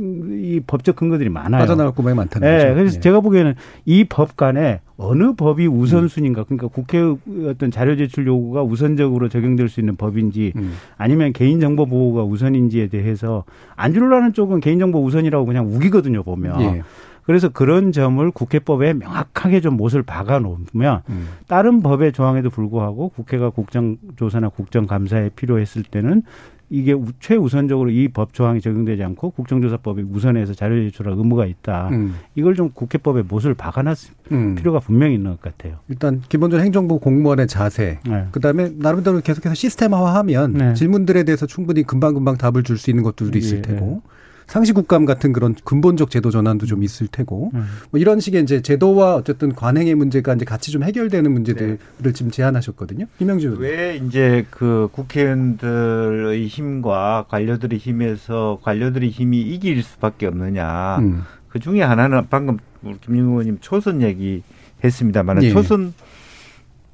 [0.00, 1.60] 이 법적 근거들이 많아요.
[1.60, 2.74] 빠져나갈 구멍이 많다는 네, 거죠.
[2.74, 3.00] 그래서 네.
[3.00, 3.54] 제가 보기에는
[3.84, 6.98] 이법 간에 어느 법이 우선순위인가 그러니까 국회
[7.46, 10.72] 어떤 자료 제출 요구가 우선적으로 적용될 수 있는 법인지 음.
[10.96, 13.44] 아니면 개인정보 보호가 우선인지에 대해서
[13.76, 16.60] 안 주려는 쪽은 개인정보 우선이라고 그냥 우기거든요 보면.
[16.60, 16.82] 예.
[17.28, 21.28] 그래서 그런 점을 국회법에 명확하게 좀 못을 박아 놓으면 음.
[21.46, 26.22] 다른 법의 조항에도 불구하고 국회가 국정조사나 국정감사에 필요했을 때는
[26.70, 31.90] 이게 최우선적으로 이 법 조항이 적용되지 않고 국정조사법이 우선해서 자료 제출할 의무가 있다.
[31.92, 32.14] 음.
[32.34, 34.54] 이걸 좀 국회법에 못을 박아놨을 음.
[34.54, 35.80] 필요가 분명히 있는 것 같아요.
[35.88, 38.24] 일단 기본적으로 행정부 공무원의 자세, 네.
[38.32, 40.72] 그다음에 나름대로 계속해서 시스템화하면 네.
[40.74, 43.62] 질문들에 대해서 충분히 금방금방 답을 줄 수 있는 것들도 있을 예.
[43.62, 44.00] 테고.
[44.48, 47.66] 상시국감 같은 그런 근본적 제도 전환도 좀 있을 테고 음.
[47.90, 52.12] 뭐 이런 식의 이제 제도와 어쨌든 관행의 문제가 이제 같이 좀 해결되는 문제들을 네.
[52.12, 53.06] 지금 제안하셨거든요.
[53.18, 60.98] 김영주 왜 이제 그 국회의원들의 힘과 관료들의 힘에서 관료들의 힘이 이길 수밖에 없느냐.
[61.00, 61.22] 음.
[61.48, 62.58] 그 중에 하나는 방금
[63.02, 64.42] 김영 의원님 초선 얘기
[64.82, 65.50] 했습니다만 예.
[65.50, 65.92] 초선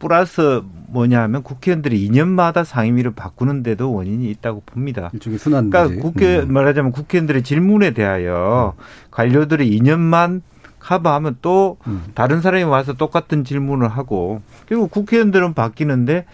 [0.04, 5.08] 플러스 뭐냐 하면 국회의원들이 2년마다 상임위를 바꾸는데도 원인이 있다고 봅니다.
[5.14, 6.52] 일종의 순환 그러니까 국회 음.
[6.52, 8.82] 말하자면 국회의원들의 질문에 대하여 음.
[9.10, 10.42] 관료들이 2년만
[10.78, 12.02] 커버하면 또 음.
[12.14, 16.26] 다른 사람이 와서 똑같은 질문을 하고 결국 국회의원들은 바뀌는데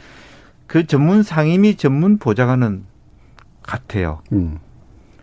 [0.66, 2.84] 그 전문 상임위 전문 보좌관은
[3.62, 4.22] 같아요.
[4.32, 4.58] 음.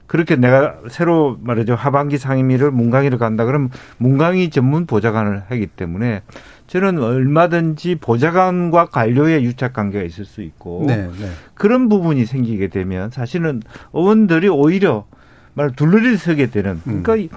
[0.07, 6.21] 그렇게 내가 새로 말하죠 하반기 상임위를 문강위를 간다 그러면 문강위 전문 보좌관을 하기 때문에
[6.67, 11.29] 저는 얼마든지 보좌관과 관료의 유착 관계가 있을 수 있고 네, 네.
[11.53, 13.61] 그런 부분이 생기게 되면 사실은
[13.93, 15.05] 의원들이 오히려
[15.53, 17.29] 말 둘러리 서게 되는 그러니까 음.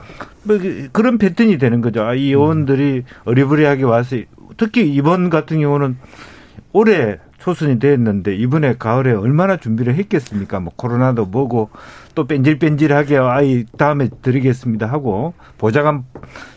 [0.43, 2.03] 뭐 그, 그런 패턴이 되는 거죠.
[2.03, 4.16] 아, 이 의원들이 어리버리하게 와서
[4.59, 5.97] 특히 이번 같은 경우는
[6.73, 10.61] 올해 초선이 됐는데 이번에 가을에 얼마나 준비를 했겠습니까?
[10.61, 11.70] 뭐 코로나도 뭐고
[12.14, 16.05] 또 뺀질뺀질하게 아이 다음에 드리겠습니다 하고 보좌관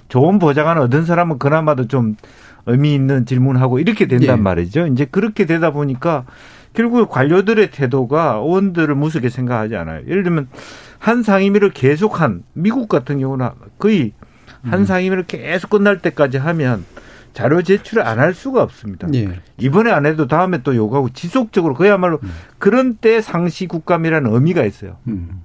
[0.10, 2.16] 좋은 보좌관 얻은 사람은 그나마도 좀
[2.66, 4.42] 의미 있는 질문하고 이렇게 된단 예.
[4.42, 4.88] 말이죠.
[4.88, 6.26] 이제 그렇게 되다 보니까
[6.74, 10.02] 결국 관료들의 태도가 의원들을 무섭게 생각하지 않아요.
[10.08, 10.50] 예를 들면
[11.00, 14.14] 한 상임위를 계속한 미국 같은 경우는 거의
[14.64, 14.86] 한 음.
[14.86, 16.86] 상임위를 계속 끝날 때까지 하면
[17.34, 19.08] 자료 제출을 안 할 수가 없습니다.
[19.16, 19.40] 예.
[19.58, 22.32] 이번에 안 해도 다음에 또 요구하고 지속적으로 그야말로 음.
[22.60, 24.98] 그런 때 상시 국감이라는 의미가 있어요.
[25.08, 25.42] 음.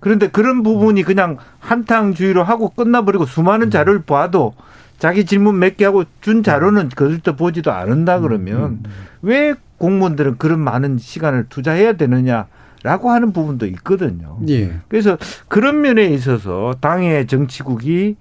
[0.00, 3.70] 그런데 그런 부분이 그냥 한탕주의로 하고 끝나버리고 수많은 음.
[3.70, 4.54] 자료를 봐도
[4.98, 8.90] 자기 질문 몇 개 하고 준 자료는 거들떠 보지도 않는다 그러면 음, 음.
[9.22, 14.38] 왜 공무원들은 그런 많은 시간을 투자해야 되느냐라고 하는 부분도 있거든요.
[14.48, 14.78] 예.
[14.88, 15.16] 그래서
[15.48, 18.16] 그런 면에 있어서 당의 정치국이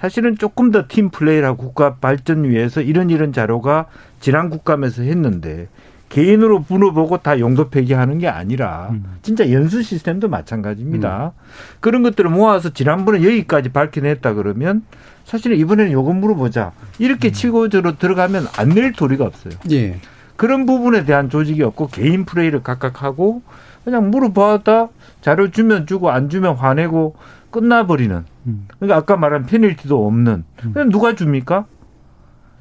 [0.00, 3.86] 사실은 조금 더 팀 플레이라고 국가 발전 위해서 이런 이런 자료가
[4.20, 5.68] 지난 국감에서 했는데
[6.08, 9.04] 개인으로 물어보고 다 용도 폐기하는 게 아니라 음.
[9.22, 11.32] 진짜 연수 시스템도 마찬가지입니다.
[11.36, 11.42] 음.
[11.80, 14.82] 그런 것들을 모아서 지난번에 여기까지 밝혀냈다 그러면
[15.24, 16.72] 사실은 이번에는 요거 물어보자.
[16.98, 17.32] 이렇게 음.
[17.32, 19.52] 치고 저로 들어가면 안 낼 도리가 없어요.
[19.70, 19.98] 예.
[20.36, 23.42] 그런 부분에 대한 조직이 없고 개인 플레이를 각각 하고
[23.84, 24.88] 그냥 물어봐다
[25.20, 27.16] 자료 주면 주고 안 주면 화내고
[27.50, 28.24] 끝나버리는.
[28.48, 28.66] 음.
[28.78, 30.44] 그러니까 아까 말한 페널티도 없는.
[30.64, 30.72] 음.
[30.72, 31.66] 그냥 누가 줍니까?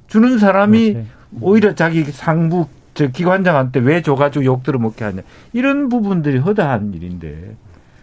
[0.08, 1.06] 주는 사람이 맞아요.
[1.42, 5.22] 오히려 자기 상부 저 기관장한테 왜 줘가지고 욕 들어먹게 하냐.
[5.54, 7.56] 이런 부분들이 허다한 일인데.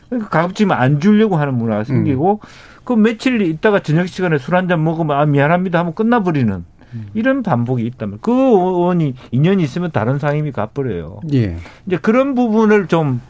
[0.09, 2.49] 그러니까 가급적이면 안 주려고 하는 문화가 생기고 음.
[2.85, 6.65] 그 며칠 있다가 저녁 시간에 술 한 잔 먹으면 아 미안합니다 하면 끝나버리는
[7.15, 11.21] 이런 반복이 있다면 그 의원이 인연이 있으면 다른 상임이 가버려요.
[11.33, 11.57] 예.
[11.87, 13.21] 이제 그런 부분을 좀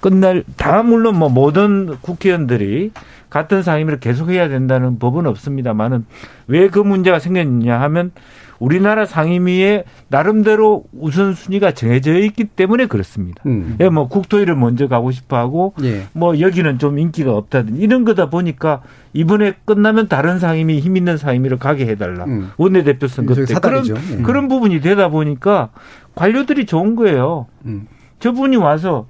[0.00, 2.90] 끝날 다 물론 뭐 모든 국회의원들이
[3.30, 6.06] 같은 상임위를 계속해야 된다는 법은 없습니다만은
[6.46, 8.12] 왜 그 문제가 생겼냐 하면
[8.58, 13.42] 우리나라 상임위에 나름대로 우선순위가 정해져 있기 때문에 그렇습니다.
[13.46, 13.76] 음.
[13.80, 16.04] 예, 뭐 국토위를 먼저 가고 싶어 하고 예.
[16.12, 18.80] 뭐 여기는 좀 인기가 없다든 이런 거다 보니까
[19.12, 22.24] 이번에 끝나면 다른 상임위 힘 있는 상임위를 가게 해달라.
[22.24, 22.50] 음.
[22.56, 24.22] 원내대표 선거 때 그런 예.
[24.22, 25.68] 그런 부분이 되다 보니까
[26.14, 27.46] 관료들이 좋은 거예요.
[27.66, 27.86] 음.
[28.20, 29.06] 저분이 와서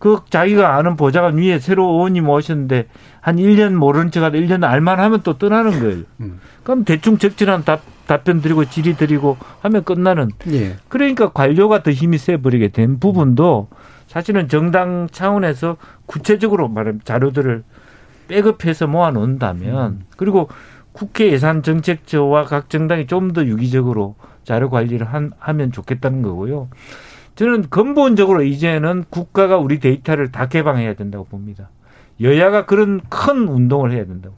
[0.00, 2.86] 그 자기가 아는 보좌관 위에 새로 의원님 오셨는데
[3.28, 6.04] 한 1년 모르는 척 하다 1년 알만 하면 또 떠나는 거예요.
[6.20, 6.40] 음.
[6.62, 10.30] 그럼 대충 적절한 답, 답변 드리고 질의 드리고 하면 끝나는.
[10.50, 10.76] 예.
[10.88, 13.68] 그러니까 관료가 더 힘이 세버리게 된 부분도
[14.06, 15.76] 사실은 정당 차원에서
[16.06, 17.64] 구체적으로 말하면 자료들을
[18.28, 20.04] 백업해서 모아놓는다면 음.
[20.16, 20.48] 그리고
[20.92, 26.70] 국회 예산 정책처와 각 정당이 좀 더 유기적으로 자료 관리를 한, 하면 좋겠다는 거고요.
[27.34, 31.68] 저는 근본적으로 이제는 국가가 우리 데이터를 다 개방해야 된다고 봅니다.
[32.20, 34.34] 여야가 그런 큰 운동을 해야 된다고.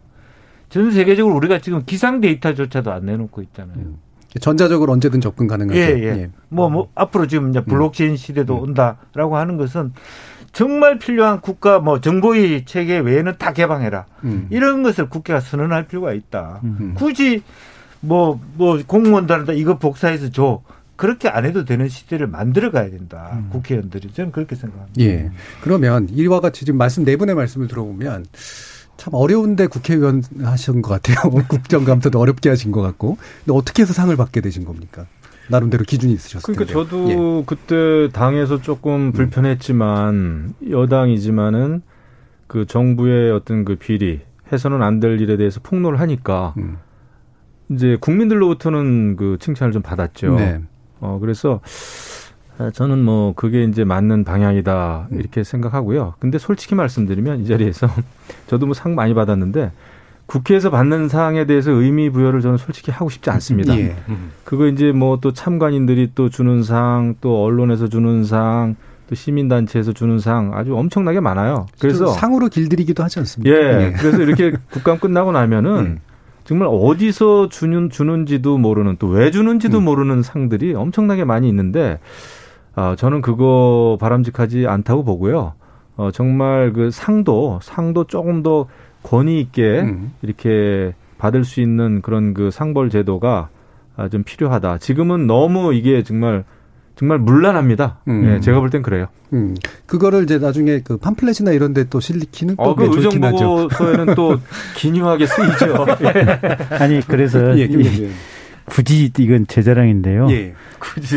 [0.69, 3.77] 전 세계적으로 우리가 지금 기상 데이터조차도 안 내놓고 있잖아요.
[3.77, 3.99] 음.
[4.41, 5.79] 전자적으로 언제든 접근 가능하죠.
[5.79, 6.05] 예, 예.
[6.05, 6.31] 예.
[6.49, 8.63] 뭐, 뭐, 앞으로 지금 이제 블록체인 시대도 음.
[8.63, 9.93] 온다라고 하는 것은
[10.53, 14.07] 정말 필요한 국가 뭐 정보위 체계 외에는 다 개방해라.
[14.25, 14.47] 음.
[14.51, 16.61] 이런 것을 국회가 선언할 필요가 있다.
[16.63, 16.95] 음.
[16.97, 17.43] 굳이
[18.01, 20.63] 뭐, 뭐 공무원들한테 이거 복사해서 줘.
[21.01, 23.31] 그렇게 안 해도 되는 시대를 만들어 가야 된다.
[23.33, 23.49] 음.
[23.51, 24.13] 국회의원들이.
[24.13, 25.01] 저는 그렇게 생각합니다.
[25.01, 25.31] 예.
[25.63, 28.27] 그러면 이와 같이 지금 말씀 네 분의 말씀을 들어보면
[28.99, 31.31] 참 어려운데 국회의원 하신 것 같아요.
[31.49, 33.17] 국정감사도 어렵게 하신 것 같고.
[33.47, 35.07] 근데 어떻게 해서 상을 받게 되신 겁니까?
[35.49, 36.91] 나름대로 기준이 있으셨을 그러니까 텐데.
[36.91, 37.45] 저도 예.
[37.47, 39.13] 그때 당에서 조금 음.
[39.13, 41.81] 불편했지만 여당이지만은
[42.47, 44.21] 그 정부의 어떤 그 비리
[44.53, 46.77] 해서는 안 될 일에 대해서 폭로를 하니까 음.
[47.71, 50.35] 이제 국민들로부터는 그 칭찬을 좀 받았죠.
[50.37, 50.61] 네.
[51.01, 51.61] 어, 그래서
[52.75, 56.15] 저는 뭐 그게 이제 맞는 방향이다 이렇게 생각하고요.
[56.19, 57.89] 근데 솔직히 말씀드리면 이 자리에서
[58.49, 59.73] 저도 뭐 상 많이 받았는데
[60.27, 63.77] 국회에서 받는 상에 대해서 의미 부여를 저는 솔직히 하고 싶지 않습니다.
[63.79, 63.97] 예.
[64.45, 68.77] 그거 이제 뭐 또 참관인들이 또 주는 상, 또 언론에서 주는 상,
[69.09, 71.67] 또 시민단체에서 주는 상 아주 엄청나게 많아요.
[71.81, 73.57] 그래서 상으로 길들이기도 하지 않습니까?
[73.57, 73.87] 예.
[73.87, 73.93] 예.
[73.99, 75.99] 그래서 이렇게 국감 끝나고 나면은 음.
[76.51, 79.85] 정말 어디서 주는 주는지도 모르는 또 왜 주는지도 음.
[79.85, 82.01] 모르는 상들이 엄청나게 많이 있는데
[82.75, 85.53] 어, 저는 그거 바람직하지 않다고 보고요.
[85.97, 88.67] 어, 정말 그 상도 상도 조금 더
[89.05, 90.13] 권위 있게 음.
[90.23, 93.49] 이렇게 받을 수 있는 그런 그 상벌 제도가
[93.97, 94.79] 아, 좀 필요하다.
[94.79, 96.43] 지금은 너무 이게 정말
[97.01, 98.01] 정말 물란합니다.
[98.09, 98.25] 음.
[98.37, 99.07] 예, 제가 볼 땐 그래요.
[99.33, 99.55] 음.
[99.87, 104.37] 그거를 이제 나중에 그 팜플렛이나 이런 데 또 실리키는 또 어, 그 의정 보고서에는 또
[104.77, 105.87] 기뉴하게 쓰이죠.
[106.05, 106.77] 예.
[106.77, 108.11] 아니 그래서 예, 이,
[108.67, 110.31] 굳이 이건 제 자랑인데요.
[110.31, 110.53] 예.
[110.79, 111.17] 굳이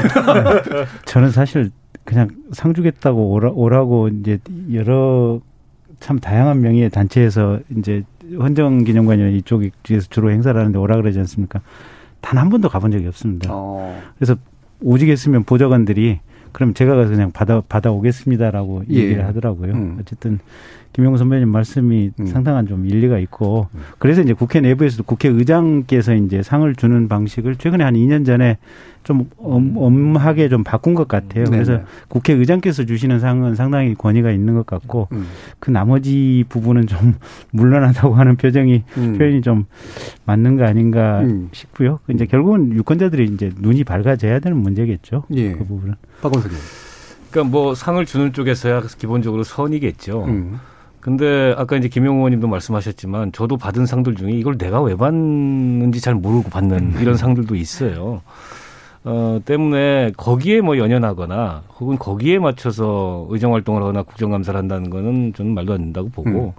[1.05, 1.69] 저는 사실
[2.05, 4.39] 그냥 상 주겠다고 오라, 오라고 이제
[4.71, 5.41] 여러
[5.99, 8.03] 참 다양한 명의의 단체에서 이제
[8.39, 11.59] 헌정기념관이나 이쪽에서 주로 행사를 하는데 오라 그러지 않습니까?
[12.21, 13.49] 단 한 번도 가본 적이 없습니다.
[13.51, 14.01] 어.
[14.17, 14.37] 그래서
[14.83, 16.19] 오직했으면 보좌관들이
[16.51, 18.95] 그럼 제가 가서 그냥 받아 받아오겠습니다라고 예.
[18.95, 19.73] 얘기를 하더라고요.
[19.73, 19.97] 음.
[19.99, 20.39] 어쨌든
[20.93, 22.25] 김용호 선배님 말씀이 음.
[22.27, 23.79] 상당한 좀 일리가 있고 음.
[23.97, 28.57] 그래서 이제 국회 내부에서도 국회의장께서 이제 상을 주는 방식을 최근에 한 2년 전에
[29.03, 31.45] 좀 엄, 엄하게 좀 바꾼 것 같아요.
[31.45, 31.63] 네네.
[31.63, 35.27] 그래서 국회의장께서 주시는 상은 상당히 권위가 있는 것 같고 음.
[35.59, 37.15] 그 나머지 부분은 좀
[37.51, 39.17] 물러난다고 하는 표정이 음.
[39.17, 39.65] 표현이 좀
[40.25, 41.49] 맞는 거 아닌가 음.
[41.51, 41.99] 싶고요.
[42.09, 45.23] 이제 결국은 유권자들이 이제 눈이 밝아져야 되는 문제겠죠.
[45.31, 45.51] 예.
[45.53, 45.95] 그 부분은.
[46.21, 46.57] 박원석님.
[47.31, 50.25] 그러니까 뭐 상을 주는 쪽에서야 기본적으로 선이겠죠.
[50.25, 50.59] 음.
[51.03, 56.15] 근데 아까 이제 김용호 의원님도 말씀하셨지만 저도 받은 상들 중에 이걸 내가 왜 받는지 잘
[56.15, 56.97] 모르고 받는 음.
[57.01, 58.21] 이런 상들도 있어요.
[59.05, 65.53] 어, 때문에 거기에 뭐 연연하거나 혹은 거기에 맞춰서 의정 활동을 하거나 국정감사를 한다는 거는 저는
[65.53, 66.51] 말도 안 된다고 보고 음.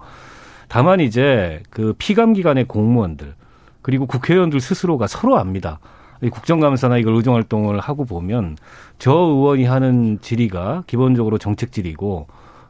[0.67, 3.33] 다만 이제 그 피감 기관의 공무원들
[3.81, 5.79] 그리고 국회의원들 스스로가 서로 압니다.
[6.21, 8.57] 이 국정감사나 이걸 의정 활동을 하고 보면
[8.97, 12.27] 저 의원이 하는 질의가 기본적으로 정책 질의고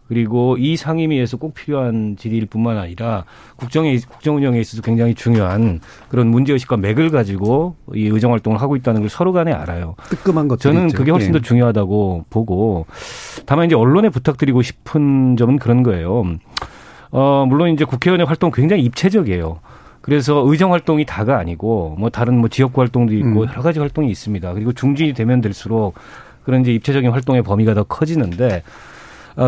[0.07, 3.25] 그리고 이 상임위에서 꼭 필요한 질의일 뿐만 아니라
[3.55, 5.79] 국정에 국정 운영에 있어서 굉장히 중요한
[6.09, 9.95] 그런 문제 의식과 맥을 가지고 이 의정 활동을 하고 있다는 걸 서로 간에 알아요.
[10.09, 11.41] 뜨끔한 것 저는 그게 훨씬 더 예.
[11.41, 12.85] 중요하다고 보고
[13.45, 16.23] 다만 이제 언론에 부탁드리고 싶은 점은 그런 거예요.
[17.11, 19.59] 어 물론 이제 국회의원의 활동 굉장히 입체적이에요.
[20.01, 23.47] 그래서 의정 활동이 다가 아니고 뭐 다른 뭐 지역구 활동도 있고 음.
[23.49, 24.53] 여러 가지 활동이 있습니다.
[24.53, 25.95] 그리고 중진이 되면 될수록
[26.43, 28.61] 그런 이제 입체적인 활동의 범위가 더 커지는데 어,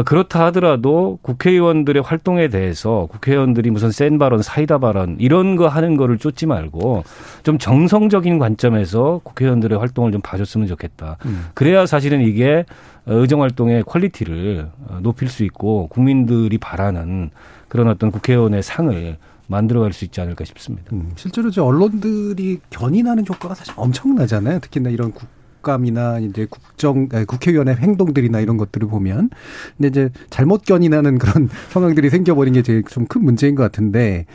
[0.06, 6.18] 그렇다 하더라도 국회의원들의 활동에 대해서 국회의원들이 무슨 센 발언, 사이다 발언 이런 거 하는 거를
[6.18, 7.04] 쫓지 말고
[7.44, 11.18] 좀 정성적인 관점에서 국회의원들의 활동을 좀 봐줬으면 좋겠다.
[11.26, 11.46] 음.
[11.54, 12.66] 그래야 사실은 이게
[13.06, 17.30] 의정 활동의 quality를 어, 높일 수 있고 국민들이 바라는
[17.70, 19.18] 그런 어떤 국회의원의 상을
[19.48, 20.90] 만들어갈 수 있지 않을까 싶습니다.
[20.92, 24.60] 음, 실제로 이제 언론들이 견인하는 효과가 사실 엄청나잖아요.
[24.60, 25.28] 특히나 이런 국,
[25.68, 29.30] 감이나 이제 국정 국회의원의 행동들이나 이런 것들을 보면
[29.76, 34.26] 근데 이제 잘못 견인하는 그런 상황들이 생겨버린 게 제일 좀 큰 문제인 것 같은데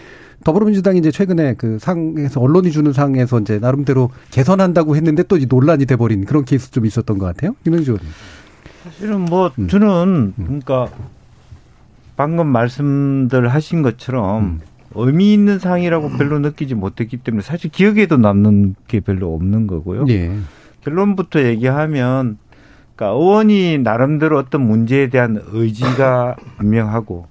[0.45, 6.25] 더불어민주당이 이제 최근에 그 상에서 언론이 주는 상에서 이제 나름대로 개선한다고 했는데 또 논란이 돼버린
[6.25, 7.55] 그런 케이스 좀 있었던 것 같아요.
[7.65, 8.11] 김영주 의원님.
[8.83, 9.69] 사실은 뭐 음.
[9.69, 10.45] 저는 음.
[10.45, 10.89] 그러니까
[12.17, 14.61] 방금 말씀들 하신 것처럼 음.
[14.95, 20.07] 의미 있는 상이라고 별로 느끼지 못했기 때문에 사실 기억에도 남는 게 별로 없는 거고요.
[20.09, 20.33] 예.
[20.85, 22.39] 결론부터 얘기하면
[22.95, 27.27] 그러니까 의원이 나름대로 어떤 문제에 대한 의지가 분명하고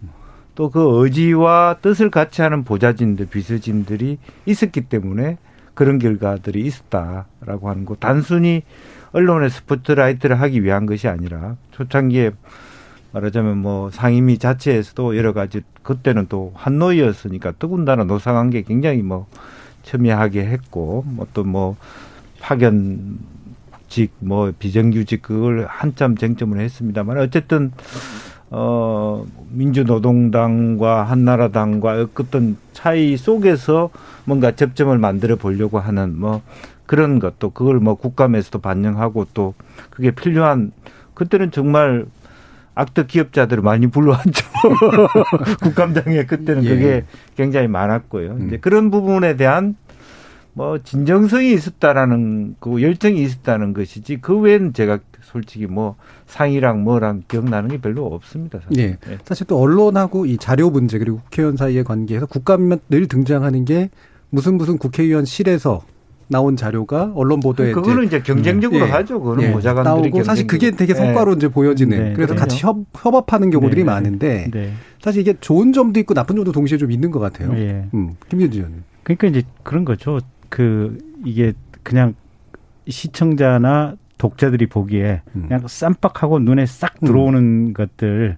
[0.56, 5.38] 또 그 의지와 뜻을 같이 하는 보좌진들, 비서진들이 있었기 때문에
[5.74, 7.96] 그런 결과들이 있었다라고 하는 거.
[7.96, 8.64] 단순히
[9.14, 12.32] 언론의 스포트라이트를 하기 위한 것이 아니라 초창기에
[13.14, 19.28] 말하자면 뭐 상임위 자체에서도 여러 가지 그때는 또 한노이였으니까 더군다나 노상관계 굉장히 뭐
[19.84, 21.76] 첨예하게 했고 뭐 또뭐 뭐
[22.40, 23.18] 파견
[23.92, 27.74] 직, 뭐 비정규직 그걸 한참 쟁점을 했습니다만 어쨌든
[28.50, 33.90] 어 민주노동당과 한나라당과 어떤 차이 속에서
[34.24, 36.42] 뭔가 접점을 만들어 보려고 하는 뭐
[36.86, 39.54] 그런 것도 그걸 뭐 국감에서도 반영하고 또
[39.90, 40.72] 그게 필요한
[41.14, 42.06] 그때는 정말
[42.74, 44.46] 악덕 기업자들을 많이 불러왔죠.
[45.64, 46.70] 국감장에 그때는 예.
[46.70, 48.32] 그게 굉장히 많았고요.
[48.32, 48.48] 음.
[48.48, 49.76] 이제 그런 부분에 대한
[50.54, 55.96] 뭐 진정성이 있었다라는 그 열정이 있었다는 것이지 그 외에는 제가 솔직히 뭐
[56.26, 58.60] 상이랑 뭐랑 기억나는 게 별로 없습니다.
[58.60, 58.76] 사실.
[58.76, 58.98] 네.
[59.10, 59.18] 네.
[59.24, 63.90] 사실 또 언론하고 이 자료 문제 그리고 국회의원 사이의 관계에서 국감면 늘 등장하는 게
[64.30, 65.84] 무슨 무슨 국회의원실에서
[66.28, 69.20] 나온 자료가 언론 보도에 그거는 이제, 이제 경쟁적으로 예, 하죠.
[69.20, 71.36] 그거는 예, 보좌관들이 나오고 사실 그게 되게 성과로 예.
[71.36, 72.40] 이제 보여지는 네, 그래서 그렇죠.
[72.40, 74.72] 같이 협, 협업하는 경우들이 네, 많은데 네.
[75.02, 77.54] 사실 이게 좋은 점도 있고 나쁜 점도 동시에 좀 있는 것 같아요.
[77.58, 77.86] 예.
[77.94, 78.84] 음, 김윤지 의원님.
[79.04, 80.22] 그러니까 이제 그런 거죠.
[80.52, 82.14] 그 이게 그냥
[82.88, 85.46] 시청자나 독자들이 보기에 음.
[85.48, 87.74] 그냥 쌈박하고 눈에 싹 들어오는 음.
[87.74, 88.38] 것들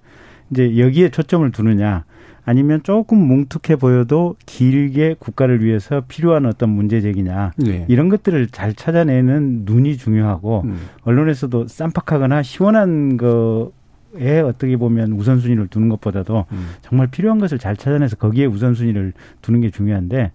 [0.51, 2.05] 이제 여기에 초점을 두느냐
[2.45, 7.85] 아니면 조금 뭉툭해 보여도 길게 국가를 위해서 필요한 어떤 문제 제기냐 네.
[7.89, 10.77] 이런 것들을 잘 찾아내는 눈이 중요하고 음.
[11.01, 16.67] 언론에서도 쌈박하거나 시원한 거에 어떻게 보면 우선순위를 두는 것보다도 음.
[16.81, 20.31] 정말 필요한 것을 잘 찾아내서 거기에 우선순위를 두는 게 중요한데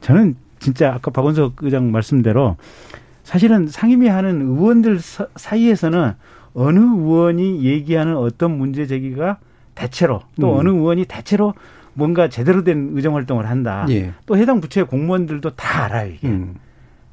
[0.00, 2.56] 저는 진짜 아까 박원석 의장 말씀대로
[3.22, 6.12] 사실은 상임위 하는 의원들 사이에서는
[6.54, 9.38] 어느 의원이 얘기하는 어떤 문제 제기가
[9.74, 10.58] 대체로 또 음.
[10.58, 11.54] 어느 의원이 대체로
[11.92, 13.86] 뭔가 제대로 된 의정 활동을 한다.
[13.88, 14.12] 예.
[14.26, 16.28] 또 해당 부처의 공무원들도 다 알아요, 이게.
[16.28, 16.54] 음.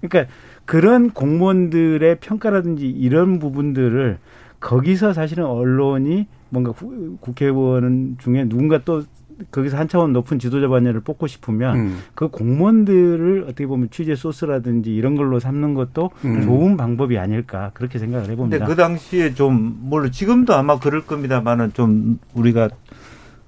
[0.01, 0.31] 그러니까
[0.65, 4.17] 그런 공무원들의 평가라든지 이런 부분들을
[4.59, 6.73] 거기서 사실은 언론이 뭔가
[7.19, 9.03] 국회의원 중에 누군가 또
[9.51, 11.99] 거기서 한 차원 높은 지도자 반열을 뽑고 싶으면 음.
[12.15, 16.41] 그 공무원들을 어떻게 보면 취재 소스라든지 이런 걸로 삼는 것도 음.
[16.43, 18.57] 좋은 방법이 아닐까 그렇게 생각을 해봅니다.
[18.57, 22.69] 근데 그 당시에 좀 물론 지금도 아마 그럴 겁니다만은 좀 우리가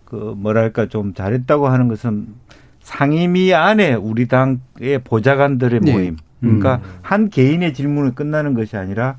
[0.06, 2.28] 그 뭐랄까 좀 잘했다고 하는 것은
[2.82, 5.92] 상임위 안에 우리 당의 보좌관들의 네.
[5.92, 6.18] 모임.
[6.40, 6.90] 그러니까 음.
[7.02, 9.18] 한 개인의 질문을 끝나는 것이 아니라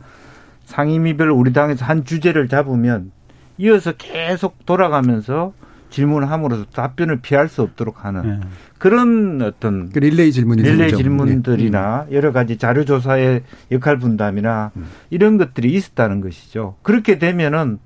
[0.66, 3.10] 상임위별 우리 당에서 한 주제를 잡으면
[3.58, 5.52] 이어서 계속 돌아가면서
[5.90, 8.40] 질문을 함으로써 답변을 피할 수 없도록 하는 네.
[8.78, 12.16] 그런 어떤 그 릴레이 질문이 릴레이 질문들이나 네.
[12.16, 14.86] 여러 가지 자료 조사의 역할 분담이나 음.
[15.10, 16.76] 이런 것들이 있었다는 것이죠.
[16.82, 17.78] 그렇게 되면은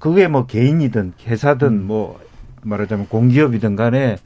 [0.00, 1.86] 그게 뭐 개인이든 회사든 음.
[1.86, 2.20] 뭐
[2.62, 4.16] 말하자면 공기업이든 간에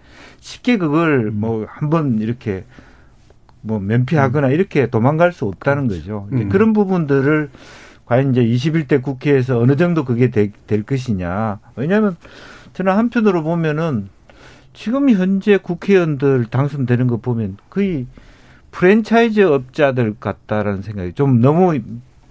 [0.40, 1.40] 쉽게 그걸 음.
[1.40, 2.64] 뭐 한번 이렇게
[3.60, 4.52] 뭐 면피하거나 음.
[4.52, 6.28] 이렇게 도망갈 수 없다는 거죠.
[6.32, 6.48] 음.
[6.48, 7.50] 그런 부분들을
[8.06, 11.60] 과연 이제 21대 국회에서 어느 정도 그게 되, 될 것이냐.
[11.76, 12.16] 왜냐하면
[12.80, 14.08] 저는 한편으로 보면은
[14.72, 18.06] 지금 현재 국회의원들 당선되는 거 보면 거의
[18.70, 21.78] 프랜차이즈 업자들 같다라는 생각이 좀 너무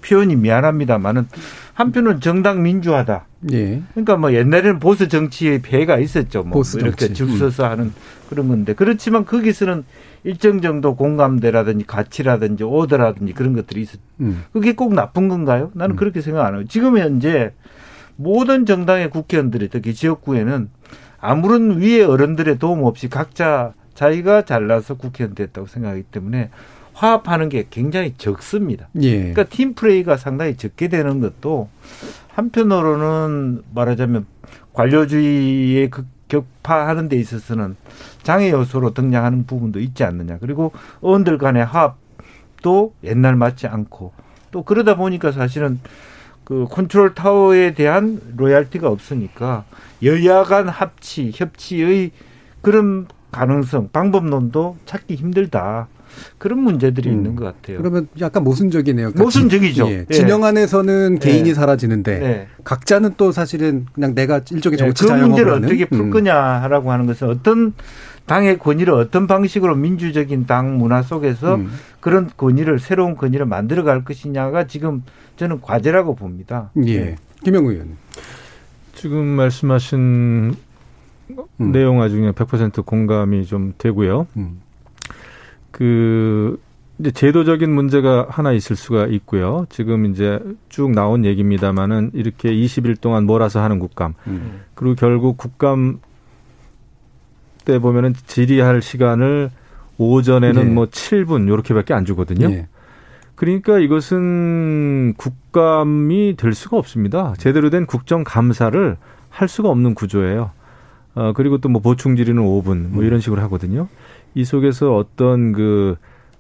[0.02, 1.28] 표현이 미안합니다만은
[1.76, 3.28] 한편은 정당 민주화다.
[3.52, 3.84] 예.
[3.92, 6.42] 그러니까 뭐 옛날에는 보수 정치의 폐해가 있었죠.
[6.42, 7.70] 뭐 보수 이렇게 줄 서서 음.
[7.70, 7.94] 하는
[8.28, 9.84] 그런 건데 그렇지만 거기서는
[10.24, 14.00] 일정 정도 공감대라든지 가치라든지 오더라든지 그런 것들이 있었.
[14.22, 14.46] 음.
[14.52, 15.70] 그게 꼭 나쁜 건가요?
[15.76, 15.96] 나는 음.
[15.96, 16.64] 그렇게 생각 안 해요.
[16.68, 17.52] 지금 현재
[18.20, 20.70] 모든 정당의 국회의원들이 특히 지역구에는
[21.22, 26.50] 아무런 위에 어른들의 도움 없이 각자 자기가 잘나서 국회의원 됐다고 생각하기 때문에
[26.94, 28.90] 화합하는 게 굉장히 적습니다.
[29.02, 29.20] 예.
[29.20, 31.70] 그러니까 팀 플레이가 상당히 적게 되는 것도
[32.28, 34.26] 한편으로는 말하자면
[34.74, 37.78] 관료주의의 그 격파하는 데 있어서는
[38.24, 40.40] 장애 요소로 등장하는 부분도 있지 않느냐.
[40.40, 44.12] 그리고 의원들 간의 화합도 옛날 맞지 않고
[44.52, 45.80] 또 그러다 보니까 사실은
[46.50, 49.66] 그 컨트롤 타워에 대한 loyalty가 없으니까
[50.04, 52.10] 여야 간 합치, 협치의
[52.62, 55.88] 그런 가능성, 방법론도 찾기 힘들다.
[56.40, 57.14] 그런 문제들이 음.
[57.14, 57.78] 있는 것 같아요.
[57.78, 59.12] 그러면 약간 모순적이네요.
[59.12, 59.88] 그러니까 모순적이죠.
[59.90, 60.06] 예.
[60.10, 60.14] 예.
[60.14, 61.20] 진영 안에서는 네.
[61.20, 62.48] 개인이 사라지는데 네.
[62.64, 64.86] 각자는 또 사실은 그냥 내가 일종의 네.
[64.86, 65.14] 정치 네.
[65.14, 66.10] 그 문제를 어떻게 풀 음.
[66.10, 67.76] 거냐라고 하는 것은 어떤
[68.30, 71.72] 당의 권위를 어떤 방식으로 민주적인 당 문화 속에서 음.
[72.00, 75.02] 그런 권위를 새로운 권위를 만들어 갈 것이냐가 지금
[75.38, 76.70] 저는 과제라고 봅니다.
[76.86, 77.00] 예.
[77.00, 77.16] 네.
[77.44, 77.98] 김영우 의원.
[78.94, 80.54] 지금 말씀하신
[81.32, 81.72] 음.
[81.72, 84.28] 내용 아중에 100% 공감이 좀 되고요.
[84.38, 84.62] 음.
[85.72, 86.62] 그
[87.00, 89.66] 이제 제도적인 문제가 하나 있을 수가 있고요.
[89.70, 94.14] 지금 이제 쭉 나온 얘기입니다만은 이렇게 20일 동안 몰아서 하는 국감.
[94.28, 94.62] 음.
[94.76, 96.00] 그리고 결국 국감
[97.70, 99.52] 때 보면은 질의할 시간을
[100.00, 100.74] 오전에는 네.
[100.74, 102.48] 뭐 7분 요렇게밖에 안 주거든요.
[102.48, 102.68] 네.
[103.36, 107.34] 그러니까 이것은 국감이 될 수가 없습니다.
[107.38, 108.98] 제대로 된 국정 감사를
[109.30, 110.52] 할 수가 없는 구조예요.
[111.16, 113.88] 어, 그리고 또 뭐 보충 질의는 5분 뭐 이런 식으로 하거든요.
[114.34, 115.96] 이 속에서 어떤 그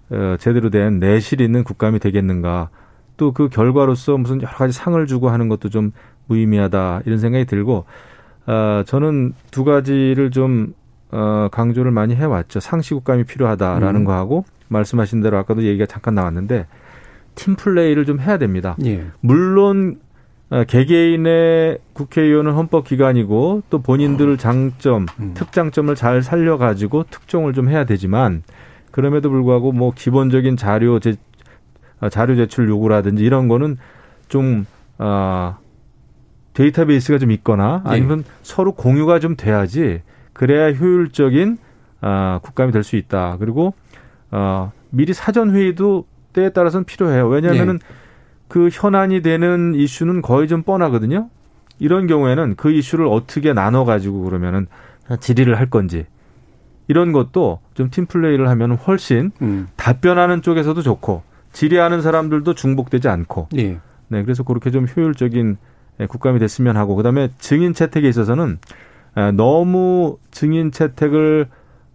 [0.09, 2.69] 어, 제대로 된 내실 있는 국감이 되겠는가
[3.17, 5.91] 또 그 결과로서 무슨 여러 가지 상을 주고 하는 것도 좀
[6.27, 7.85] 무의미하다 이런 생각이 들고
[8.47, 10.73] 어, 저는 두 가지를 좀
[11.11, 12.59] 어, 강조를 많이 해왔죠.
[12.59, 14.05] 상시 국감이 필요하다라는 음.
[14.05, 16.67] 거하고 말씀하신 대로 아까도 얘기가 잠깐 나왔는데
[17.35, 18.75] 팀 플레이를 좀 해야 됩니다.
[18.83, 19.05] 예.
[19.21, 19.99] 물론
[20.51, 25.33] 어, 개개인의 국회의원은 헌법기관이고 또 본인들 장점, 음.
[25.35, 28.43] 특장점을 잘 살려가지고 특종을 좀 해야 되지만
[28.91, 31.15] 그럼에도 불구하고 뭐 기본적인 자료 제,
[32.01, 33.77] 어, 자료 제출 요구라든지 이런 거는
[34.27, 34.65] 좀,
[34.97, 35.57] 아,
[36.53, 37.91] 데이터베이스가 좀 있거나 네.
[37.91, 38.31] 아니면 네.
[38.41, 40.01] 서로 공유가 좀 돼야지
[40.39, 41.57] 그래야 효율적인
[41.99, 43.35] 아, 국감이 될 수 있다.
[43.41, 43.73] 그리고
[44.31, 47.27] 어, 미리 사전 회의도 때에 따라서는 필요해요.
[47.27, 47.85] 왜냐하면은 네.
[48.47, 51.29] 그 현안이 되는 이슈는 거의 좀 뻔하거든요.
[51.77, 54.67] 이런 경우에는 그 이슈를 어떻게 나눠 가지고 그러면은
[55.19, 56.05] 질의를 할 건지
[56.87, 59.67] 이런 것도 좀 팀플레이를 하면 훨씬 음.
[59.75, 61.21] 답변하는 쪽에서도 좋고
[61.51, 63.79] 질의하는 사람들도 중복되지 않고 예.
[64.07, 65.57] 네 그래서 그렇게 좀 효율적인
[65.99, 68.59] 예, 국감이 됐으면 하고 그다음에 증인 채택에 있어서는
[69.35, 71.47] 너무 증인 채택을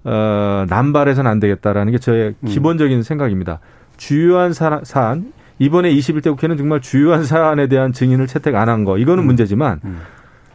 [0.05, 2.47] 어, 남발해서는 안 되겠다라는 게 저의 음.
[2.49, 3.61] 기본적인 생각입니다.
[3.97, 9.25] 주요한 사안 이번에 21대 국회는 정말 주요한 사안에 대한 증인을 채택 안 한 거 이거는
[9.25, 9.27] 음.
[9.27, 10.01] 문제지만 음.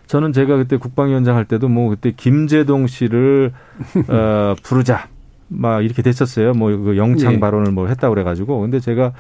[0.08, 3.52] 저는 제가 그때 국방위원장 할 때도 뭐 그때 김재동 씨를
[4.10, 5.08] 어, 부르자
[5.48, 6.54] 막 이렇게 됐었어요.
[6.54, 7.40] 뭐 그 영창 예.
[7.40, 9.14] 발언을 뭐 했다고 그래가지고 근데 제가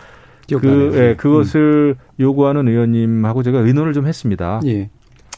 [0.61, 2.03] 그 예, 그것을 음.
[2.19, 4.61] 요구하는 의원님하고 제가 의논을 좀 했습니다.
[4.65, 4.89] 예.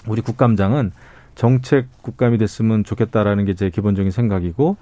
[0.07, 0.91] 우리 국감장은
[1.41, 4.77] 정책 국감이 됐으면 좋겠다라는 게 제 기본적인 생각이고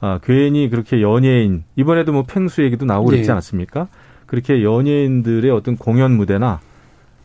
[0.00, 3.32] 아, 괜히 그렇게 연예인 이번에도 뭐 팽수 얘기도 나오고 그랬지 예.
[3.32, 3.88] 않았습니까?
[4.26, 6.60] 그렇게 연예인들의 어떤 공연 무대나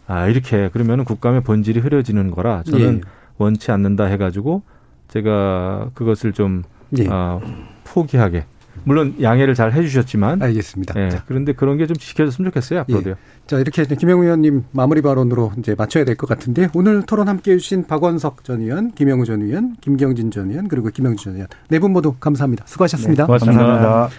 [0.06, 3.10] 아 이렇게 그러면은 국감의 본질이 흐려지는 거라 저는 예.
[3.38, 4.64] 원치 않는다 해가지고
[5.08, 6.64] 제가 그것을 좀
[6.98, 7.08] 예.
[7.10, 7.40] 아,
[7.86, 8.44] 포기하게
[8.86, 11.00] 물론 양해를 잘 해주셨지만 알겠습니다.
[11.00, 13.14] 예, 그런데 그런 게 좀 지켜졌으면 좋겠어요 앞으로도요.
[13.14, 13.48] 예.
[13.48, 17.86] 자 이렇게 김영우 의원님 마무리 발언으로 이제 맞춰야 될 것 같은데 오늘 토론 함께해 주신
[17.86, 21.92] 박원석 전 의원, 김영우 전 의원, 김경진 전 의원 그리고 김영주 전 의원 네 분
[21.94, 22.66] 모두 감사합니다.
[22.68, 23.24] 수고하셨습니다.
[23.24, 23.64] 네, 고맙습니다.
[23.66, 24.10] 감사합니다.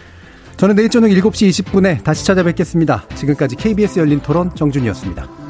[0.57, 3.09] 저는 내일 저녁 7시 20분에 다시 찾아뵙겠습니다.
[3.17, 5.44] 지금까지 KBS 열린 토론 정준이었습니다.